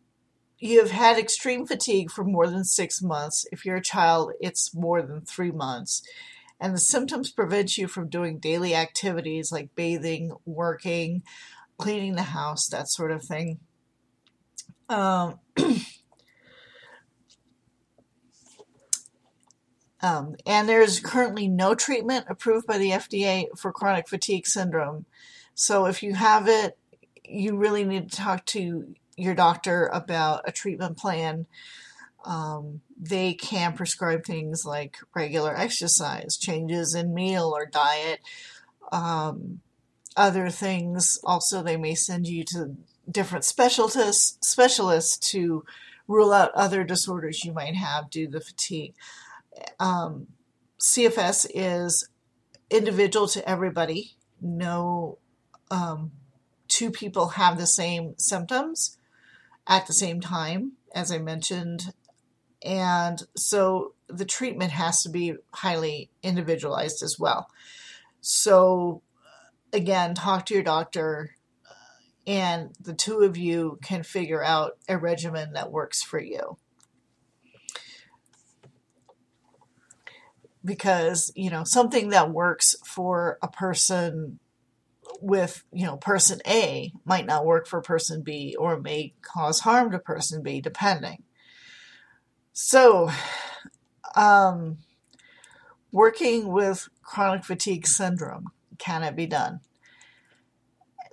you 0.63 0.79
have 0.79 0.93
had 0.93 1.19
extreme 1.19 1.67
fatigue 1.67 2.09
for 2.09 2.23
more 2.23 2.47
than 2.47 2.63
six 2.63 3.03
months. 3.03 3.45
If 3.51 3.67
you're 3.67 3.79
a 3.79 3.83
child, 3.83 4.33
it's 4.39 4.73
more 4.73 5.03
than 5.03 5.23
three 5.23 5.51
months. 5.51 6.03
And 6.61 6.73
the 6.73 6.79
symptoms 6.79 7.33
prevent 7.33 7.77
you 7.77 7.89
from 7.89 8.09
doing 8.09 8.39
daily 8.39 8.73
activities 8.73 9.51
like 9.51 9.75
bathing, 9.75 10.31
working, 10.47 11.25
cleaning 11.79 12.15
the 12.15 12.23
house, 12.23 12.69
that 12.69 12.89
sort 12.89 13.11
of 13.11 13.25
thing. 13.25 13.59
Um, 14.89 15.41
um, 20.01 20.37
and 20.47 20.69
there's 20.69 21.01
currently 21.01 21.49
no 21.49 21.75
treatment 21.75 22.27
approved 22.29 22.69
by 22.69 22.79
the 22.79 22.91
FDA 22.91 23.47
for 23.59 23.73
chronic 23.73 24.09
fatigue 24.09 24.47
syndrome. 24.47 25.07
So 25.57 25.87
if 25.87 26.05
you 26.05 26.15
have 26.15 26.47
it, 26.47 26.79
you 27.25 27.57
really 27.57 27.83
need 27.83 28.13
to 28.13 28.17
talk 28.17 28.47
to 28.47 28.95
your 29.17 29.35
doctor 29.35 29.87
about 29.93 30.43
a 30.47 30.53
treatment 30.53 30.97
plan. 30.97 31.47
Um, 32.25 32.81
they 32.99 33.35
can 33.35 33.73
prescribe 33.73 34.25
things 34.25 34.65
like 34.65 34.97
regular 35.15 35.57
exercise, 35.57 36.37
changes 36.37 36.95
in 36.95 37.15
meal 37.15 37.53
or 37.55 37.67
diet, 37.67 38.21
um, 38.93 39.61
other 40.17 40.49
things. 40.51 41.19
Also, 41.25 41.63
they 41.63 41.77
may 41.77 41.95
send 41.95 42.29
you 42.29 42.45
to 42.45 42.77
different 43.11 43.45
specialists 43.45 44.39
specialists 44.41 45.19
to 45.31 45.65
rule 46.07 46.33
out 46.33 46.53
other 46.55 46.85
disorders 46.85 47.45
you 47.45 47.53
might 47.53 47.75
have 47.75 48.11
due 48.11 48.31
to 48.31 48.41
fatigue. 48.41 48.95
Um, 49.81 50.29
CFS 50.81 51.47
is 51.53 52.09
individual 52.71 53.27
to 53.29 53.49
everybody. 53.49 54.15
No 54.41 55.19
um, 55.71 56.13
two 56.69 56.91
people 56.91 57.29
have 57.29 57.59
the 57.59 57.67
same 57.67 58.15
symptoms 58.19 58.99
at 59.67 59.87
the 59.87 59.93
same 59.93 60.21
time, 60.21 60.73
as 60.95 61.11
I 61.11 61.19
mentioned. 61.19 61.93
And 62.65 63.23
so 63.37 63.95
the 64.09 64.25
treatment 64.25 64.73
has 64.73 65.03
to 65.03 65.09
be 65.09 65.35
highly 65.53 66.11
individualized 66.23 67.03
as 67.03 67.19
well. 67.19 67.49
So, 68.21 69.03
again, 69.73 70.15
talk 70.15 70.47
to 70.47 70.55
your 70.55 70.63
doctor, 70.63 71.35
and 72.27 72.71
the 72.81 72.95
two 72.95 73.21
of 73.21 73.37
you 73.37 73.79
can 73.83 74.05
figure 74.05 74.45
out 74.45 74.79
a 74.89 74.97
regimen 74.97 75.55
that 75.55 75.73
works 75.73 76.03
for 76.03 76.21
you. 76.21 76.57
Because, 80.65 81.33
you 81.35 81.51
know, 81.51 81.65
something 81.65 82.11
that 82.11 82.31
works 82.31 82.77
for 82.85 83.39
a 83.43 83.49
person 83.49 84.39
with, 85.21 85.65
you 85.73 85.87
know, 85.87 85.97
person 85.97 86.41
A 86.47 86.93
might 87.05 87.27
not 87.27 87.45
work 87.45 87.67
for 87.67 87.81
person 87.81 88.23
B 88.23 88.57
or 88.59 88.81
may 88.81 89.15
cause 89.23 89.61
harm 89.61 89.91
to 89.93 89.99
person 89.99 90.43
B, 90.43 90.61
depending. 90.61 91.23
So, 92.53 93.11
um, 94.15 94.79
working 95.91 96.49
with 96.53 96.89
chronic 97.03 97.45
fatigue 97.45 97.87
syndrome, 97.87 98.49
can 98.79 99.03
it 99.03 99.17
be 99.17 99.27
done? 99.27 99.61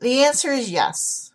The 0.02 0.24
answer 0.24 0.52
is 0.52 0.72
yes. 0.72 1.32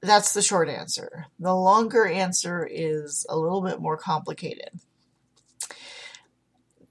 That's 0.00 0.32
the 0.32 0.42
short 0.42 0.68
answer. 0.68 1.26
The 1.38 1.54
longer 1.54 2.06
answer 2.06 2.68
is 2.70 3.26
a 3.28 3.36
little 3.36 3.62
bit 3.62 3.80
more 3.80 3.96
complicated. 3.96 4.70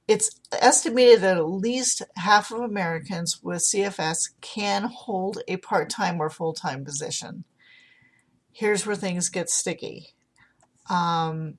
It's 0.07 0.39
estimated 0.53 1.21
that 1.21 1.37
at 1.37 1.49
least 1.49 2.01
half 2.15 2.51
of 2.51 2.61
Americans 2.61 3.41
with 3.43 3.57
CFS 3.57 4.29
can 4.39 4.83
hold 4.83 5.39
a 5.47 5.57
part 5.57 5.89
time 5.89 6.21
or 6.21 6.29
full 6.29 6.53
time 6.53 6.85
position. 6.85 7.43
Here's 8.51 8.85
where 8.85 8.95
things 8.95 9.29
get 9.29 9.49
sticky. 9.49 10.15
Um, 10.89 11.57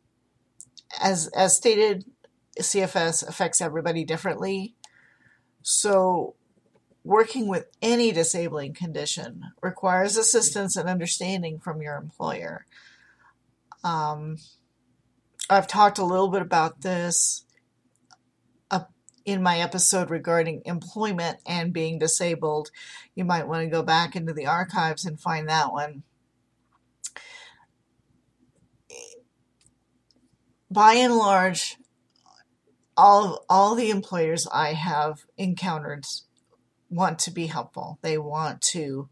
as, 1.00 1.28
as 1.28 1.54
stated, 1.54 2.06
CFS 2.58 3.26
affects 3.28 3.60
everybody 3.60 4.04
differently. 4.04 4.74
So, 5.62 6.34
working 7.04 7.48
with 7.48 7.66
any 7.82 8.12
disabling 8.12 8.72
condition 8.74 9.42
requires 9.62 10.16
assistance 10.16 10.76
and 10.76 10.88
understanding 10.88 11.58
from 11.58 11.82
your 11.82 11.96
employer. 11.96 12.64
Um, 13.84 14.38
I've 15.50 15.68
talked 15.68 15.98
a 15.98 16.04
little 16.04 16.28
bit 16.28 16.42
about 16.42 16.80
this 16.80 17.44
in 19.28 19.42
my 19.42 19.58
episode 19.58 20.08
regarding 20.08 20.62
employment 20.64 21.38
and 21.46 21.70
being 21.70 21.98
disabled. 21.98 22.70
You 23.14 23.26
might 23.26 23.46
want 23.46 23.62
to 23.62 23.68
go 23.68 23.82
back 23.82 24.16
into 24.16 24.32
the 24.32 24.46
archives 24.46 25.04
and 25.04 25.20
find 25.20 25.46
that 25.48 25.70
one. 25.70 26.02
By 30.70 30.94
and 30.94 31.14
large, 31.14 31.76
all 32.96 33.44
all 33.50 33.74
the 33.74 33.90
employers 33.90 34.46
I 34.50 34.72
have 34.72 35.24
encountered 35.36 36.06
want 36.88 37.18
to 37.20 37.30
be 37.30 37.46
helpful. 37.46 37.98
They 38.00 38.16
want 38.16 38.62
to 38.72 39.10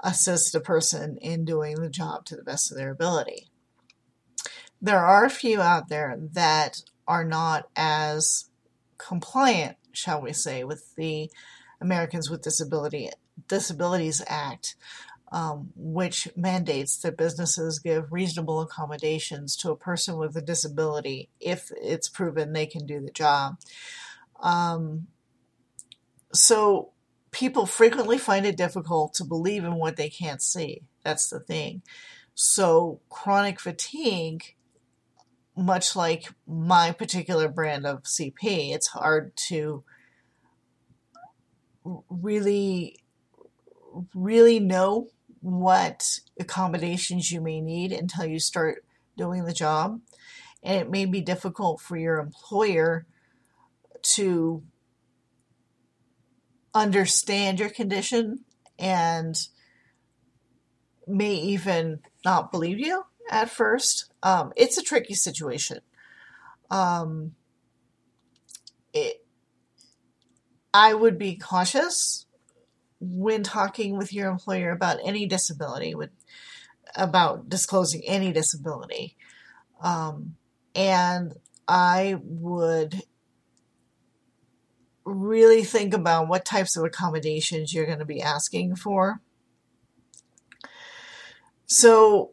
assist 0.00 0.54
a 0.54 0.60
person 0.60 1.18
in 1.20 1.44
doing 1.44 1.76
the 1.76 1.90
job 1.90 2.24
to 2.26 2.36
the 2.36 2.44
best 2.44 2.70
of 2.70 2.78
their 2.78 2.92
ability. 2.92 3.48
There 4.80 5.04
are 5.04 5.24
a 5.24 5.30
few 5.30 5.60
out 5.60 5.88
there 5.88 6.16
that 6.32 6.82
are 7.08 7.24
not 7.24 7.68
as 7.74 8.50
compliant, 8.98 9.76
shall 9.92 10.20
we 10.20 10.32
say, 10.32 10.64
with 10.64 10.94
the 10.96 11.30
Americans 11.80 12.30
with 12.30 12.42
Disability 12.42 13.10
Disabilities 13.48 14.22
Act 14.26 14.76
um, 15.34 15.72
which 15.74 16.28
mandates 16.36 16.96
that 16.98 17.16
businesses 17.16 17.80
give 17.80 18.12
reasonable 18.12 18.60
accommodations 18.60 19.56
to 19.56 19.72
a 19.72 19.76
person 19.76 20.16
with 20.16 20.36
a 20.36 20.40
disability 20.40 21.28
if 21.40 21.72
it's 21.82 22.08
proven 22.08 22.52
they 22.52 22.66
can 22.66 22.86
do 22.86 23.00
the 23.00 23.10
job. 23.10 23.56
Um, 24.40 25.08
so 26.32 26.92
people 27.32 27.66
frequently 27.66 28.16
find 28.16 28.46
it 28.46 28.56
difficult 28.56 29.12
to 29.14 29.24
believe 29.24 29.64
in 29.64 29.74
what 29.74 29.96
they 29.96 30.08
can't 30.08 30.40
see. 30.40 30.82
That's 31.02 31.28
the 31.28 31.40
thing. 31.40 31.82
So 32.36 33.00
chronic 33.08 33.58
fatigue, 33.58 34.54
much 35.56 35.94
like 35.94 36.32
my 36.46 36.92
particular 36.92 37.48
brand 37.48 37.86
of 37.86 38.02
CP, 38.02 38.74
it's 38.74 38.88
hard 38.88 39.36
to 39.48 39.84
really 42.08 42.98
really 44.14 44.58
know 44.58 45.08
what 45.40 46.20
accommodations 46.40 47.30
you 47.30 47.40
may 47.40 47.60
need 47.60 47.92
until 47.92 48.24
you 48.24 48.38
start 48.38 48.84
doing 49.16 49.44
the 49.44 49.52
job. 49.52 50.00
And 50.62 50.80
it 50.80 50.90
may 50.90 51.04
be 51.04 51.20
difficult 51.20 51.80
for 51.80 51.96
your 51.96 52.18
employer 52.18 53.06
to 54.14 54.62
understand 56.72 57.60
your 57.60 57.68
condition 57.68 58.40
and 58.78 59.36
may 61.06 61.34
even 61.34 62.00
not 62.24 62.50
believe 62.50 62.78
you 62.78 63.04
at 63.30 63.50
first. 63.50 64.12
Um, 64.22 64.52
it's 64.56 64.78
a 64.78 64.82
tricky 64.82 65.14
situation. 65.14 65.80
Um, 66.70 67.34
it, 68.92 69.24
I 70.72 70.94
would 70.94 71.18
be 71.18 71.36
cautious 71.36 72.26
when 73.00 73.42
talking 73.42 73.96
with 73.96 74.12
your 74.12 74.30
employer 74.30 74.70
about 74.70 74.98
any 75.04 75.26
disability, 75.26 75.94
with 75.94 76.10
about 76.96 77.48
disclosing 77.48 78.02
any 78.06 78.32
disability. 78.32 79.16
Um, 79.80 80.36
and 80.74 81.34
I 81.68 82.18
would 82.22 83.02
really 85.04 85.64
think 85.64 85.92
about 85.92 86.28
what 86.28 86.44
types 86.44 86.76
of 86.76 86.84
accommodations 86.84 87.74
you're 87.74 87.86
going 87.86 87.98
to 87.98 88.04
be 88.04 88.22
asking 88.22 88.76
for. 88.76 89.20
So, 91.66 92.32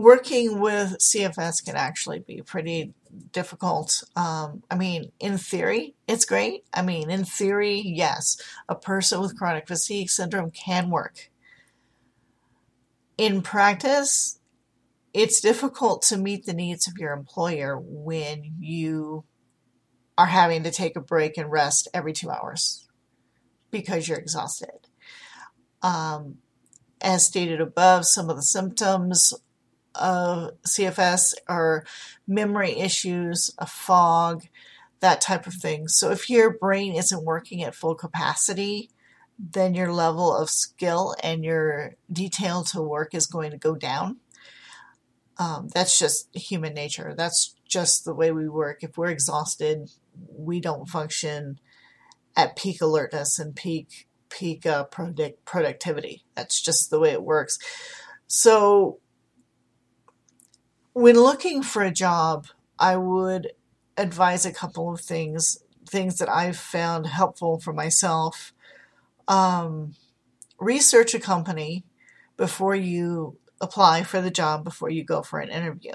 working 0.00 0.60
with 0.60 0.98
CFS 0.98 1.64
can 1.64 1.76
actually 1.76 2.20
be 2.20 2.42
pretty 2.42 2.92
difficult. 3.32 4.02
Um, 4.16 4.62
I 4.70 4.76
mean, 4.76 5.12
in 5.20 5.38
theory, 5.38 5.94
it's 6.08 6.24
great. 6.24 6.64
I 6.72 6.82
mean, 6.82 7.10
in 7.10 7.24
theory, 7.24 7.80
yes, 7.84 8.36
a 8.68 8.74
person 8.74 9.20
with 9.20 9.36
chronic 9.36 9.68
fatigue 9.68 10.10
syndrome 10.10 10.50
can 10.50 10.90
work. 10.90 11.30
In 13.18 13.42
practice, 13.42 14.38
it's 15.12 15.40
difficult 15.40 16.02
to 16.02 16.16
meet 16.16 16.46
the 16.46 16.54
needs 16.54 16.86
of 16.86 16.94
your 16.98 17.12
employer 17.12 17.76
when 17.78 18.54
you 18.60 19.24
are 20.16 20.26
having 20.26 20.62
to 20.62 20.70
take 20.70 20.96
a 20.96 21.00
break 21.00 21.36
and 21.36 21.50
rest 21.50 21.88
every 21.92 22.12
two 22.12 22.30
hours 22.30 22.86
because 23.70 24.08
you're 24.08 24.18
exhausted. 24.18 24.88
Um, 25.82 26.38
as 27.00 27.24
stated 27.24 27.60
above, 27.60 28.04
some 28.06 28.28
of 28.28 28.36
the 28.36 28.42
symptoms 28.42 29.32
of 29.94 30.52
CFS 30.62 31.34
are 31.48 31.84
memory 32.26 32.78
issues, 32.78 33.50
a 33.58 33.66
fog, 33.66 34.44
that 35.00 35.20
type 35.20 35.46
of 35.46 35.54
thing. 35.54 35.88
So 35.88 36.10
if 36.10 36.28
your 36.28 36.50
brain 36.50 36.94
isn't 36.94 37.24
working 37.24 37.62
at 37.62 37.74
full 37.74 37.94
capacity, 37.94 38.90
then 39.38 39.74
your 39.74 39.92
level 39.92 40.34
of 40.34 40.50
skill 40.50 41.14
and 41.22 41.44
your 41.44 41.96
detail 42.12 42.62
to 42.64 42.82
work 42.82 43.14
is 43.14 43.26
going 43.26 43.50
to 43.52 43.56
go 43.56 43.74
down. 43.74 44.18
Um, 45.38 45.68
that's 45.72 45.98
just 45.98 46.34
human 46.36 46.74
nature. 46.74 47.14
That's 47.16 47.54
just 47.66 48.04
the 48.04 48.14
way 48.14 48.30
we 48.30 48.48
work. 48.48 48.82
If 48.82 48.98
we're 48.98 49.08
exhausted, 49.08 49.90
we 50.28 50.60
don't 50.60 50.88
function 50.88 51.58
at 52.36 52.56
peak 52.56 52.82
alertness 52.82 53.38
and 53.38 53.56
peak 53.56 54.06
peak 54.28 54.64
uh, 54.64 54.84
product, 54.84 55.44
productivity. 55.44 56.24
That's 56.36 56.60
just 56.60 56.90
the 56.90 57.00
way 57.00 57.10
it 57.10 57.22
works. 57.22 57.58
So 58.28 59.00
when 60.92 61.16
looking 61.16 61.62
for 61.62 61.82
a 61.82 61.92
job, 61.92 62.46
I 62.78 62.96
would 62.96 63.52
advise 63.96 64.46
a 64.46 64.52
couple 64.52 64.92
of 64.92 65.00
things, 65.00 65.62
things 65.86 66.18
that 66.18 66.28
I've 66.28 66.56
found 66.56 67.06
helpful 67.06 67.60
for 67.60 67.72
myself. 67.72 68.52
Um, 69.28 69.94
research 70.58 71.14
a 71.14 71.20
company 71.20 71.84
before 72.36 72.74
you 72.74 73.36
apply 73.60 74.02
for 74.02 74.20
the 74.20 74.30
job, 74.30 74.64
before 74.64 74.90
you 74.90 75.04
go 75.04 75.22
for 75.22 75.40
an 75.40 75.50
interview. 75.50 75.92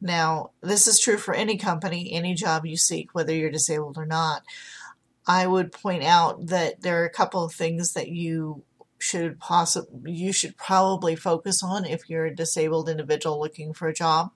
Now, 0.00 0.50
this 0.62 0.86
is 0.86 1.00
true 1.00 1.18
for 1.18 1.34
any 1.34 1.56
company, 1.56 2.12
any 2.12 2.34
job 2.34 2.64
you 2.64 2.76
seek, 2.76 3.14
whether 3.14 3.34
you're 3.34 3.50
disabled 3.50 3.98
or 3.98 4.06
not. 4.06 4.42
I 5.26 5.46
would 5.46 5.72
point 5.72 6.04
out 6.04 6.46
that 6.46 6.80
there 6.80 7.02
are 7.02 7.06
a 7.06 7.10
couple 7.10 7.44
of 7.44 7.52
things 7.52 7.92
that 7.92 8.08
you 8.08 8.62
should 8.98 9.38
possibly 9.38 10.12
you 10.12 10.32
should 10.32 10.56
probably 10.56 11.16
focus 11.16 11.62
on 11.62 11.84
if 11.84 12.08
you're 12.08 12.26
a 12.26 12.34
disabled 12.34 12.88
individual 12.88 13.40
looking 13.40 13.72
for 13.72 13.88
a 13.88 13.94
job. 13.94 14.32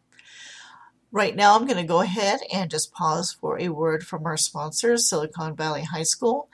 Right 1.11 1.37
now, 1.37 1.55
I'm 1.55 1.67
going 1.67 1.77
to 1.79 1.83
go 1.83 2.01
ahead 2.01 2.41
and 2.53 2.71
just 2.71 2.93
pause 2.93 3.37
for 3.39 3.61
a 3.61 3.69
word 3.69 4.07
from 4.07 4.25
our 4.25 4.39
sponsor, 4.39 4.97
Silicon 4.97 5.55
Valley 5.55 5.83
High 5.83 6.05
School. 6.05 6.49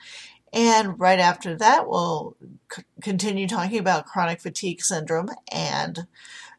And 0.51 0.99
right 0.99 1.19
after 1.19 1.55
that, 1.55 1.87
we'll 1.87 2.35
c- 2.71 2.83
continue 3.01 3.47
talking 3.47 3.79
about 3.79 4.05
chronic 4.05 4.41
fatigue 4.41 4.81
syndrome 4.81 5.29
and 5.51 6.07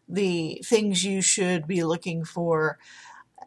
the 0.09 0.63
things 0.65 1.05
you 1.05 1.21
should 1.21 1.67
be 1.67 1.83
looking 1.85 2.25
for 2.25 2.79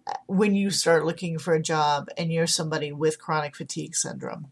uh, 0.06 0.14
when 0.28 0.54
you 0.54 0.70
start 0.70 1.06
looking 1.06 1.40
for 1.40 1.54
a 1.54 1.62
job 1.62 2.10
and 2.18 2.32
you're 2.32 2.46
somebody 2.46 2.92
with 2.92 3.20
chronic 3.20 3.56
fatigue 3.56 3.96
syndrome. 3.96 4.52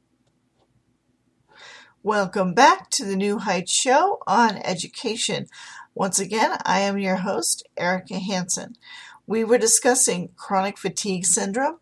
Welcome 2.03 2.55
back 2.55 2.89
to 2.91 3.05
the 3.05 3.15
New 3.15 3.37
Heights 3.37 3.71
Show 3.71 4.23
on 4.25 4.57
education. 4.57 5.45
Once 5.93 6.17
again, 6.17 6.57
I 6.65 6.79
am 6.79 6.97
your 6.97 7.17
host, 7.17 7.61
Erika 7.77 8.17
Hanson. 8.17 8.75
We 9.27 9.43
were 9.43 9.59
discussing 9.59 10.31
chronic 10.35 10.79
fatigue 10.79 11.27
syndrome. 11.27 11.77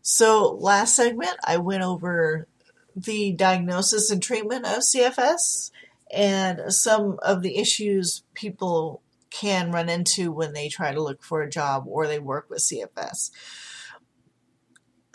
So, 0.00 0.58
last 0.58 0.96
segment, 0.96 1.36
I 1.44 1.58
went 1.58 1.84
over 1.84 2.48
the 2.96 3.30
diagnosis 3.34 4.10
and 4.10 4.20
treatment 4.20 4.66
of 4.66 4.82
CFS 4.82 5.70
and 6.12 6.72
some 6.72 7.20
of 7.22 7.42
the 7.42 7.56
issues 7.56 8.24
people 8.34 9.00
can 9.30 9.70
run 9.70 9.88
into 9.88 10.32
when 10.32 10.54
they 10.54 10.68
try 10.68 10.92
to 10.92 11.00
look 11.00 11.22
for 11.22 11.40
a 11.40 11.48
job 11.48 11.84
or 11.86 12.08
they 12.08 12.18
work 12.18 12.50
with 12.50 12.58
CFS. 12.68 13.30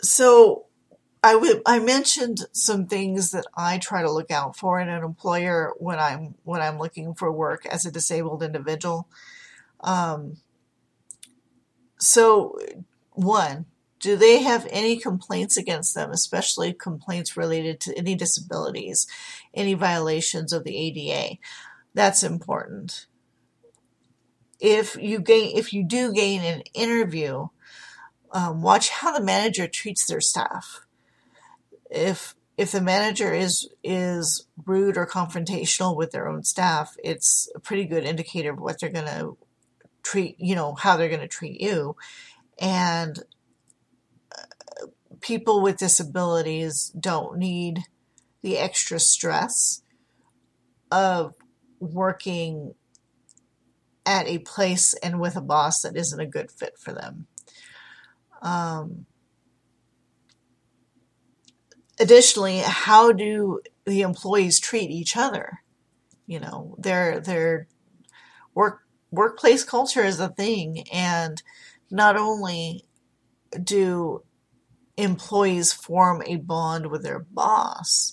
So, 0.00 0.67
I 1.22 1.34
would 1.34 1.62
I 1.66 1.78
mentioned 1.78 2.46
some 2.52 2.86
things 2.86 3.30
that 3.30 3.46
I 3.56 3.78
try 3.78 4.02
to 4.02 4.10
look 4.10 4.30
out 4.30 4.56
for 4.56 4.80
in 4.80 4.88
an 4.88 5.02
employer 5.02 5.72
when 5.78 5.98
I'm 5.98 6.34
when 6.44 6.60
I'm 6.60 6.78
looking 6.78 7.14
for 7.14 7.32
work 7.32 7.66
as 7.66 7.84
a 7.84 7.90
disabled 7.90 8.42
individual. 8.42 9.08
Um, 9.80 10.38
so, 11.98 12.58
one, 13.12 13.66
do 13.98 14.16
they 14.16 14.42
have 14.42 14.68
any 14.70 14.96
complaints 14.98 15.56
against 15.56 15.94
them, 15.94 16.10
especially 16.12 16.72
complaints 16.72 17.36
related 17.36 17.80
to 17.80 17.98
any 17.98 18.14
disabilities, 18.14 19.06
any 19.52 19.74
violations 19.74 20.52
of 20.52 20.62
the 20.62 20.76
ADA? 20.76 21.38
That's 21.94 22.22
important. 22.22 23.06
If 24.60 24.96
you 24.96 25.18
gain, 25.18 25.56
if 25.56 25.72
you 25.72 25.84
do 25.84 26.12
gain 26.12 26.42
an 26.42 26.62
interview, 26.74 27.48
um, 28.30 28.62
watch 28.62 28.90
how 28.90 29.16
the 29.16 29.24
manager 29.24 29.66
treats 29.66 30.06
their 30.06 30.20
staff 30.20 30.84
if 31.90 32.34
if 32.56 32.72
the 32.72 32.80
manager 32.80 33.32
is 33.32 33.68
is 33.84 34.46
rude 34.66 34.96
or 34.96 35.06
confrontational 35.06 35.96
with 35.96 36.10
their 36.10 36.28
own 36.28 36.42
staff, 36.42 36.96
it's 37.02 37.50
a 37.54 37.60
pretty 37.60 37.84
good 37.84 38.04
indicator 38.04 38.50
of 38.50 38.60
what 38.60 38.80
they're 38.80 38.90
going 38.90 39.06
to 39.06 39.36
treat, 40.02 40.36
you 40.38 40.54
know, 40.54 40.74
how 40.74 40.96
they're 40.96 41.08
going 41.08 41.20
to 41.20 41.28
treat 41.28 41.60
you. 41.60 41.96
And 42.60 43.20
uh, 44.36 44.86
people 45.20 45.62
with 45.62 45.78
disabilities 45.78 46.92
don't 46.98 47.38
need 47.38 47.84
the 48.42 48.58
extra 48.58 48.98
stress 48.98 49.82
of 50.90 51.34
working 51.78 52.74
at 54.04 54.26
a 54.26 54.38
place 54.38 54.94
and 54.94 55.20
with 55.20 55.36
a 55.36 55.40
boss 55.40 55.82
that 55.82 55.96
isn't 55.96 56.20
a 56.20 56.26
good 56.26 56.50
fit 56.50 56.78
for 56.78 56.92
them. 56.92 57.26
Um, 58.40 59.06
additionally, 62.00 62.58
how 62.58 63.12
do 63.12 63.60
the 63.84 64.02
employees 64.02 64.60
treat 64.60 64.90
each 64.90 65.16
other? 65.16 65.62
You 66.26 66.40
know, 66.40 66.74
their 66.78 67.20
their 67.20 67.68
work 68.54 68.82
workplace 69.10 69.64
culture 69.64 70.04
is 70.04 70.20
a 70.20 70.28
thing, 70.28 70.84
and 70.92 71.42
not 71.90 72.16
only 72.16 72.84
do 73.62 74.22
employees 74.96 75.72
form 75.72 76.22
a 76.26 76.36
bond 76.36 76.90
with 76.90 77.02
their 77.02 77.20
boss, 77.20 78.12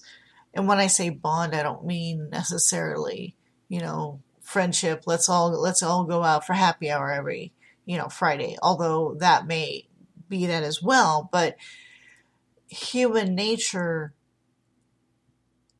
and 0.53 0.67
when 0.67 0.79
I 0.79 0.87
say 0.87 1.09
bond, 1.09 1.53
I 1.53 1.63
don't 1.63 1.85
mean 1.85 2.29
necessarily, 2.29 3.35
you 3.67 3.81
know, 3.81 4.21
friendship. 4.41 5.03
Let's 5.05 5.27
all 5.27 5.51
let's 5.51 5.83
all 5.83 6.05
go 6.05 6.23
out 6.23 6.47
for 6.47 6.53
happy 6.53 6.89
hour 6.89 7.11
every 7.11 7.51
you 7.85 7.97
know 7.97 8.07
Friday, 8.07 8.55
although 8.61 9.15
that 9.19 9.47
may 9.47 9.87
be 10.29 10.45
that 10.45 10.63
as 10.63 10.81
well, 10.81 11.29
but 11.31 11.57
human 12.67 13.35
nature 13.35 14.13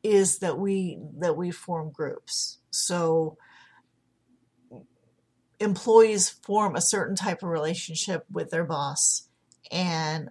is 0.02 0.38
that 0.38 0.58
we 0.58 0.98
that 1.18 1.36
we 1.36 1.50
form 1.50 1.90
groups. 1.90 2.58
So 2.70 3.36
employees 5.58 6.28
form 6.28 6.76
a 6.76 6.80
certain 6.80 7.16
type 7.16 7.42
of 7.42 7.48
relationship 7.48 8.24
with 8.30 8.50
their 8.50 8.64
boss 8.64 9.28
and 9.70 10.28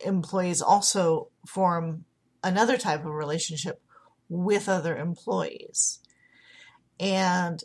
employees 0.00 0.62
also 0.62 1.28
form 1.46 2.04
another 2.42 2.76
type 2.76 3.04
of 3.04 3.12
relationship 3.12 3.82
with 4.28 4.68
other 4.68 4.96
employees. 4.96 6.00
And 7.00 7.62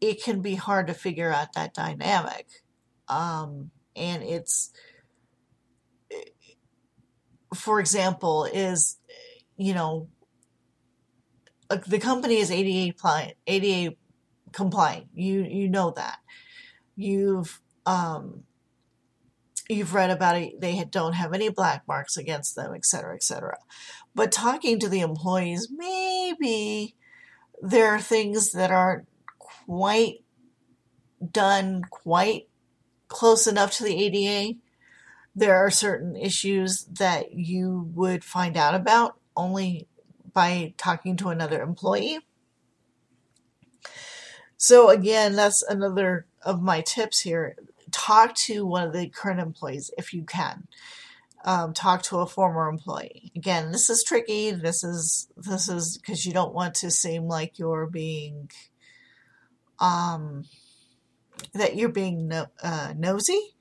it 0.00 0.22
can 0.22 0.42
be 0.42 0.56
hard 0.56 0.88
to 0.88 0.94
figure 0.94 1.32
out 1.32 1.54
that 1.54 1.74
dynamic. 1.74 2.48
Um, 3.08 3.70
and 3.96 4.22
it's 4.22 4.70
for 7.54 7.80
example, 7.80 8.44
is 8.44 8.98
you 9.56 9.74
know 9.74 10.08
the 11.86 11.98
company 11.98 12.36
is 12.36 12.50
ADA 12.50 12.92
compliant. 12.92 13.34
ADA 13.46 13.96
compliant. 14.52 15.06
You 15.14 15.42
you 15.42 15.68
know 15.68 15.92
that. 15.92 16.18
You've 16.96 17.60
um, 17.86 18.44
you've 19.68 19.94
read 19.94 20.10
about 20.10 20.36
it. 20.36 20.60
They 20.60 20.82
don't 20.84 21.14
have 21.14 21.32
any 21.32 21.48
black 21.48 21.82
marks 21.88 22.16
against 22.16 22.54
them, 22.54 22.74
et 22.74 22.84
cetera, 22.84 23.14
et 23.14 23.22
cetera. 23.22 23.58
But 24.14 24.32
talking 24.32 24.78
to 24.80 24.88
the 24.88 25.00
employees, 25.00 25.68
maybe 25.70 26.94
there 27.60 27.88
are 27.88 28.00
things 28.00 28.52
that 28.52 28.70
aren't 28.70 29.08
quite 29.38 30.24
done 31.30 31.82
quite 31.90 32.48
close 33.08 33.46
enough 33.46 33.72
to 33.72 33.84
the 33.84 34.04
ADA 34.04 34.58
there 35.34 35.56
are 35.56 35.70
certain 35.70 36.16
issues 36.16 36.84
that 36.92 37.32
you 37.34 37.90
would 37.94 38.24
find 38.24 38.56
out 38.56 38.74
about 38.74 39.16
only 39.36 39.88
by 40.32 40.74
talking 40.76 41.16
to 41.16 41.28
another 41.28 41.62
employee. 41.62 42.18
So, 44.56 44.90
again, 44.90 45.34
that's 45.34 45.62
another 45.62 46.26
of 46.42 46.62
my 46.62 46.80
tips 46.80 47.20
here. 47.20 47.56
Talk 47.90 48.34
to 48.46 48.64
one 48.64 48.86
of 48.86 48.92
the 48.92 49.08
current 49.08 49.40
employees 49.40 49.90
if 49.98 50.12
you 50.12 50.24
can. 50.24 50.68
Um, 51.44 51.74
talk 51.74 52.02
to 52.04 52.18
a 52.18 52.26
former 52.26 52.68
employee. 52.68 53.30
Again, 53.36 53.70
this 53.70 53.90
is 53.90 54.02
tricky. 54.02 54.50
This 54.50 54.82
is 54.82 55.28
this 55.36 55.68
is 55.68 55.98
because 55.98 56.24
you 56.24 56.32
don't 56.32 56.54
want 56.54 56.76
to 56.76 56.90
seem 56.90 57.28
like 57.28 57.58
you're 57.58 57.86
being 57.86 58.50
um, 59.78 60.44
that 61.52 61.76
you're 61.76 61.90
being 61.90 62.28
no, 62.28 62.46
uh, 62.62 62.94
nosy, 62.96 63.54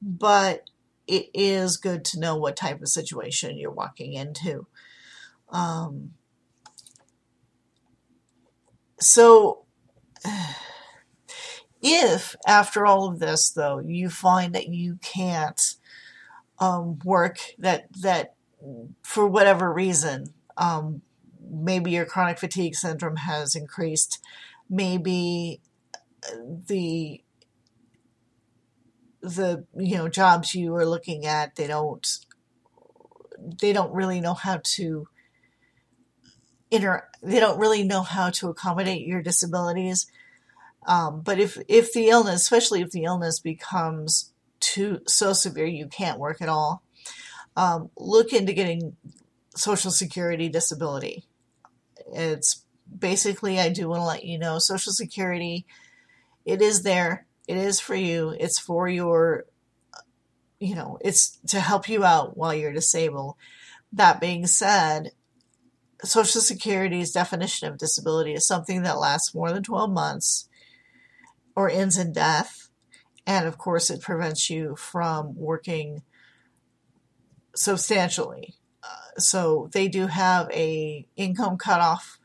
but 0.00 0.70
it 1.06 1.28
is 1.34 1.76
good 1.76 2.04
to 2.06 2.20
know 2.20 2.36
what 2.36 2.56
type 2.56 2.80
of 2.80 2.88
situation 2.88 3.58
you're 3.58 3.70
walking 3.70 4.14
into. 4.14 4.66
Um, 5.50 6.12
so, 9.00 9.64
if 11.82 12.34
after 12.46 12.86
all 12.86 13.06
of 13.08 13.18
this, 13.18 13.50
though, 13.50 13.78
you 13.78 14.08
find 14.08 14.54
that 14.54 14.68
you 14.68 14.98
can't 15.02 15.60
um, 16.58 16.98
work 17.04 17.38
that 17.58 17.86
that 18.00 18.34
for 19.02 19.26
whatever 19.26 19.72
reason, 19.72 20.32
um, 20.56 21.02
maybe 21.50 21.90
your 21.90 22.06
chronic 22.06 22.38
fatigue 22.38 22.74
syndrome 22.74 23.16
has 23.16 23.54
increased, 23.54 24.20
maybe 24.70 25.60
the 26.66 27.20
the 29.24 29.64
you 29.76 29.96
know 29.96 30.08
jobs 30.08 30.54
you 30.54 30.74
are 30.74 30.86
looking 30.86 31.26
at 31.26 31.56
they 31.56 31.66
don't 31.66 32.18
they 33.60 33.72
don't 33.72 33.92
really 33.92 34.20
know 34.20 34.34
how 34.34 34.60
to 34.62 35.06
inter 36.70 37.08
they 37.22 37.40
don't 37.40 37.58
really 37.58 37.82
know 37.82 38.02
how 38.02 38.30
to 38.30 38.48
accommodate 38.48 39.06
your 39.06 39.22
disabilities 39.22 40.06
um, 40.86 41.22
but 41.22 41.38
if 41.38 41.58
if 41.68 41.92
the 41.92 42.08
illness 42.08 42.42
especially 42.42 42.80
if 42.80 42.90
the 42.90 43.04
illness 43.04 43.40
becomes 43.40 44.32
too 44.60 45.00
so 45.06 45.32
severe 45.32 45.66
you 45.66 45.86
can't 45.86 46.18
work 46.18 46.40
at 46.40 46.48
all 46.48 46.82
um, 47.56 47.90
look 47.96 48.32
into 48.32 48.52
getting 48.52 48.96
social 49.54 49.90
security 49.90 50.48
disability 50.48 51.24
it's 52.12 52.64
basically, 52.98 53.58
I 53.58 53.68
do 53.68 53.88
want 53.88 54.00
to 54.00 54.06
let 54.06 54.24
you 54.24 54.38
know 54.38 54.58
Social 54.58 54.92
Security, 54.92 55.66
it 56.44 56.60
is 56.60 56.82
there. 56.82 57.26
It 57.46 57.56
is 57.56 57.80
for 57.80 57.94
you. 57.94 58.34
It's 58.38 58.58
for 58.58 58.88
your, 58.88 59.44
you 60.58 60.74
know, 60.74 60.98
it's 61.02 61.38
to 61.48 61.60
help 61.60 61.88
you 61.88 62.04
out 62.04 62.36
while 62.36 62.54
you're 62.54 62.72
disabled. 62.72 63.36
That 63.92 64.20
being 64.20 64.46
said, 64.46 65.12
Social 66.02 66.40
Security's 66.40 67.12
definition 67.12 67.68
of 67.68 67.78
disability 67.78 68.34
is 68.34 68.46
something 68.46 68.82
that 68.82 68.98
lasts 68.98 69.34
more 69.34 69.52
than 69.52 69.62
12 69.62 69.90
months 69.90 70.48
or 71.56 71.70
ends 71.70 71.98
in 71.98 72.12
death. 72.12 72.68
And 73.26 73.46
of 73.46 73.58
course, 73.58 73.90
it 73.90 74.02
prevents 74.02 74.50
you 74.50 74.76
from 74.76 75.34
working 75.36 76.02
substantially. 77.54 78.54
Uh, 78.82 79.18
so 79.18 79.70
they 79.72 79.88
do 79.88 80.08
have 80.08 80.50
a 80.50 81.06
income 81.16 81.56
cutoff. 81.56 82.18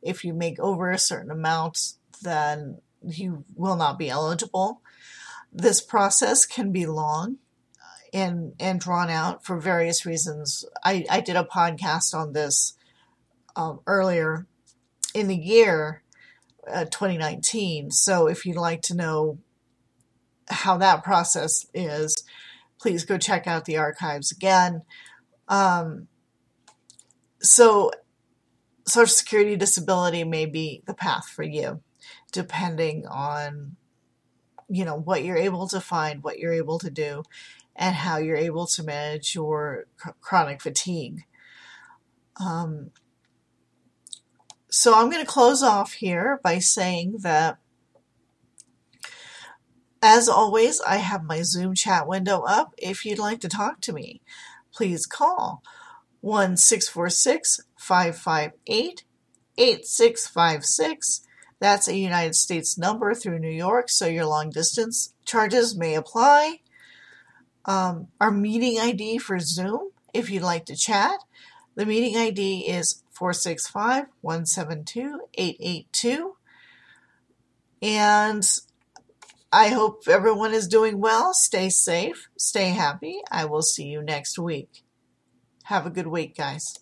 If 0.00 0.24
you 0.24 0.34
make 0.34 0.58
over 0.58 0.90
a 0.90 0.98
certain 0.98 1.30
amount, 1.30 1.94
then 2.22 2.78
you 3.04 3.44
will 3.54 3.76
not 3.76 3.98
be 3.98 4.10
eligible. 4.10 4.82
This 5.52 5.80
process 5.80 6.46
can 6.46 6.72
be 6.72 6.86
long 6.86 7.38
and 8.12 8.52
and 8.60 8.80
drawn 8.80 9.10
out 9.10 9.44
for 9.44 9.58
various 9.58 10.04
reasons. 10.04 10.64
I, 10.84 11.04
I 11.10 11.20
did 11.20 11.36
a 11.36 11.44
podcast 11.44 12.14
on 12.14 12.32
this 12.32 12.74
um, 13.56 13.80
earlier 13.86 14.46
in 15.14 15.28
the 15.28 15.36
year, 15.36 16.02
uh, 16.70 16.84
2019. 16.84 17.90
So 17.90 18.28
if 18.28 18.46
you'd 18.46 18.56
like 18.56 18.82
to 18.82 18.96
know 18.96 19.38
how 20.48 20.76
that 20.78 21.04
process 21.04 21.66
is, 21.74 22.14
please 22.80 23.04
go 23.04 23.18
check 23.18 23.46
out 23.46 23.64
the 23.64 23.78
archives 23.78 24.32
again. 24.32 24.82
Um, 25.48 26.08
so 27.40 27.90
Social 28.86 29.06
Security 29.06 29.56
disability 29.56 30.24
may 30.24 30.46
be 30.46 30.82
the 30.86 30.94
path 30.94 31.28
for 31.28 31.42
you, 31.42 31.80
depending 32.32 33.06
on 33.06 33.76
you 34.68 34.84
know 34.84 34.96
what 34.96 35.22
you're 35.22 35.36
able 35.36 35.68
to 35.68 35.80
find, 35.80 36.22
what 36.22 36.38
you're 36.38 36.54
able 36.54 36.78
to 36.78 36.90
do, 36.90 37.22
and 37.76 37.94
how 37.94 38.16
you're 38.16 38.36
able 38.36 38.66
to 38.66 38.82
manage 38.82 39.34
your 39.34 39.84
chronic 40.20 40.62
fatigue. 40.62 41.24
Um, 42.40 42.90
so 44.70 44.94
I'm 44.94 45.10
going 45.10 45.22
to 45.22 45.30
close 45.30 45.62
off 45.62 45.92
here 45.92 46.40
by 46.42 46.58
saying 46.58 47.18
that, 47.20 47.58
as 50.00 50.30
always, 50.30 50.80
I 50.80 50.96
have 50.96 51.22
my 51.22 51.42
Zoom 51.42 51.74
chat 51.74 52.08
window 52.08 52.40
up. 52.40 52.72
If 52.78 53.04
you'd 53.04 53.18
like 53.18 53.40
to 53.40 53.48
talk 53.48 53.82
to 53.82 53.92
me, 53.92 54.22
please 54.72 55.04
call 55.04 55.62
1 56.22 56.56
558 56.56 59.04
8656. 59.58 61.26
That's 61.62 61.86
a 61.86 61.96
United 61.96 62.34
States 62.34 62.76
number 62.76 63.14
through 63.14 63.38
New 63.38 63.48
York, 63.48 63.88
so 63.88 64.08
your 64.08 64.26
long 64.26 64.50
distance 64.50 65.14
charges 65.24 65.76
may 65.76 65.94
apply 65.94 66.58
um, 67.66 68.08
our 68.20 68.32
meeting 68.32 68.80
ID 68.80 69.18
for 69.18 69.38
Zoom 69.38 69.92
if 70.12 70.28
you'd 70.28 70.42
like 70.42 70.64
to 70.64 70.74
chat. 70.74 71.20
The 71.76 71.86
meeting 71.86 72.16
ID 72.16 72.62
is 72.62 73.04
465 73.12 74.06
172 74.22 75.20
882. 75.34 76.34
And 77.80 78.44
I 79.52 79.68
hope 79.68 80.02
everyone 80.08 80.54
is 80.54 80.66
doing 80.66 80.98
well. 80.98 81.32
Stay 81.32 81.68
safe, 81.68 82.28
stay 82.36 82.70
happy. 82.70 83.20
I 83.30 83.44
will 83.44 83.62
see 83.62 83.84
you 83.84 84.02
next 84.02 84.36
week. 84.36 84.82
Have 85.66 85.86
a 85.86 85.90
good 85.90 86.08
week, 86.08 86.36
guys. 86.36 86.81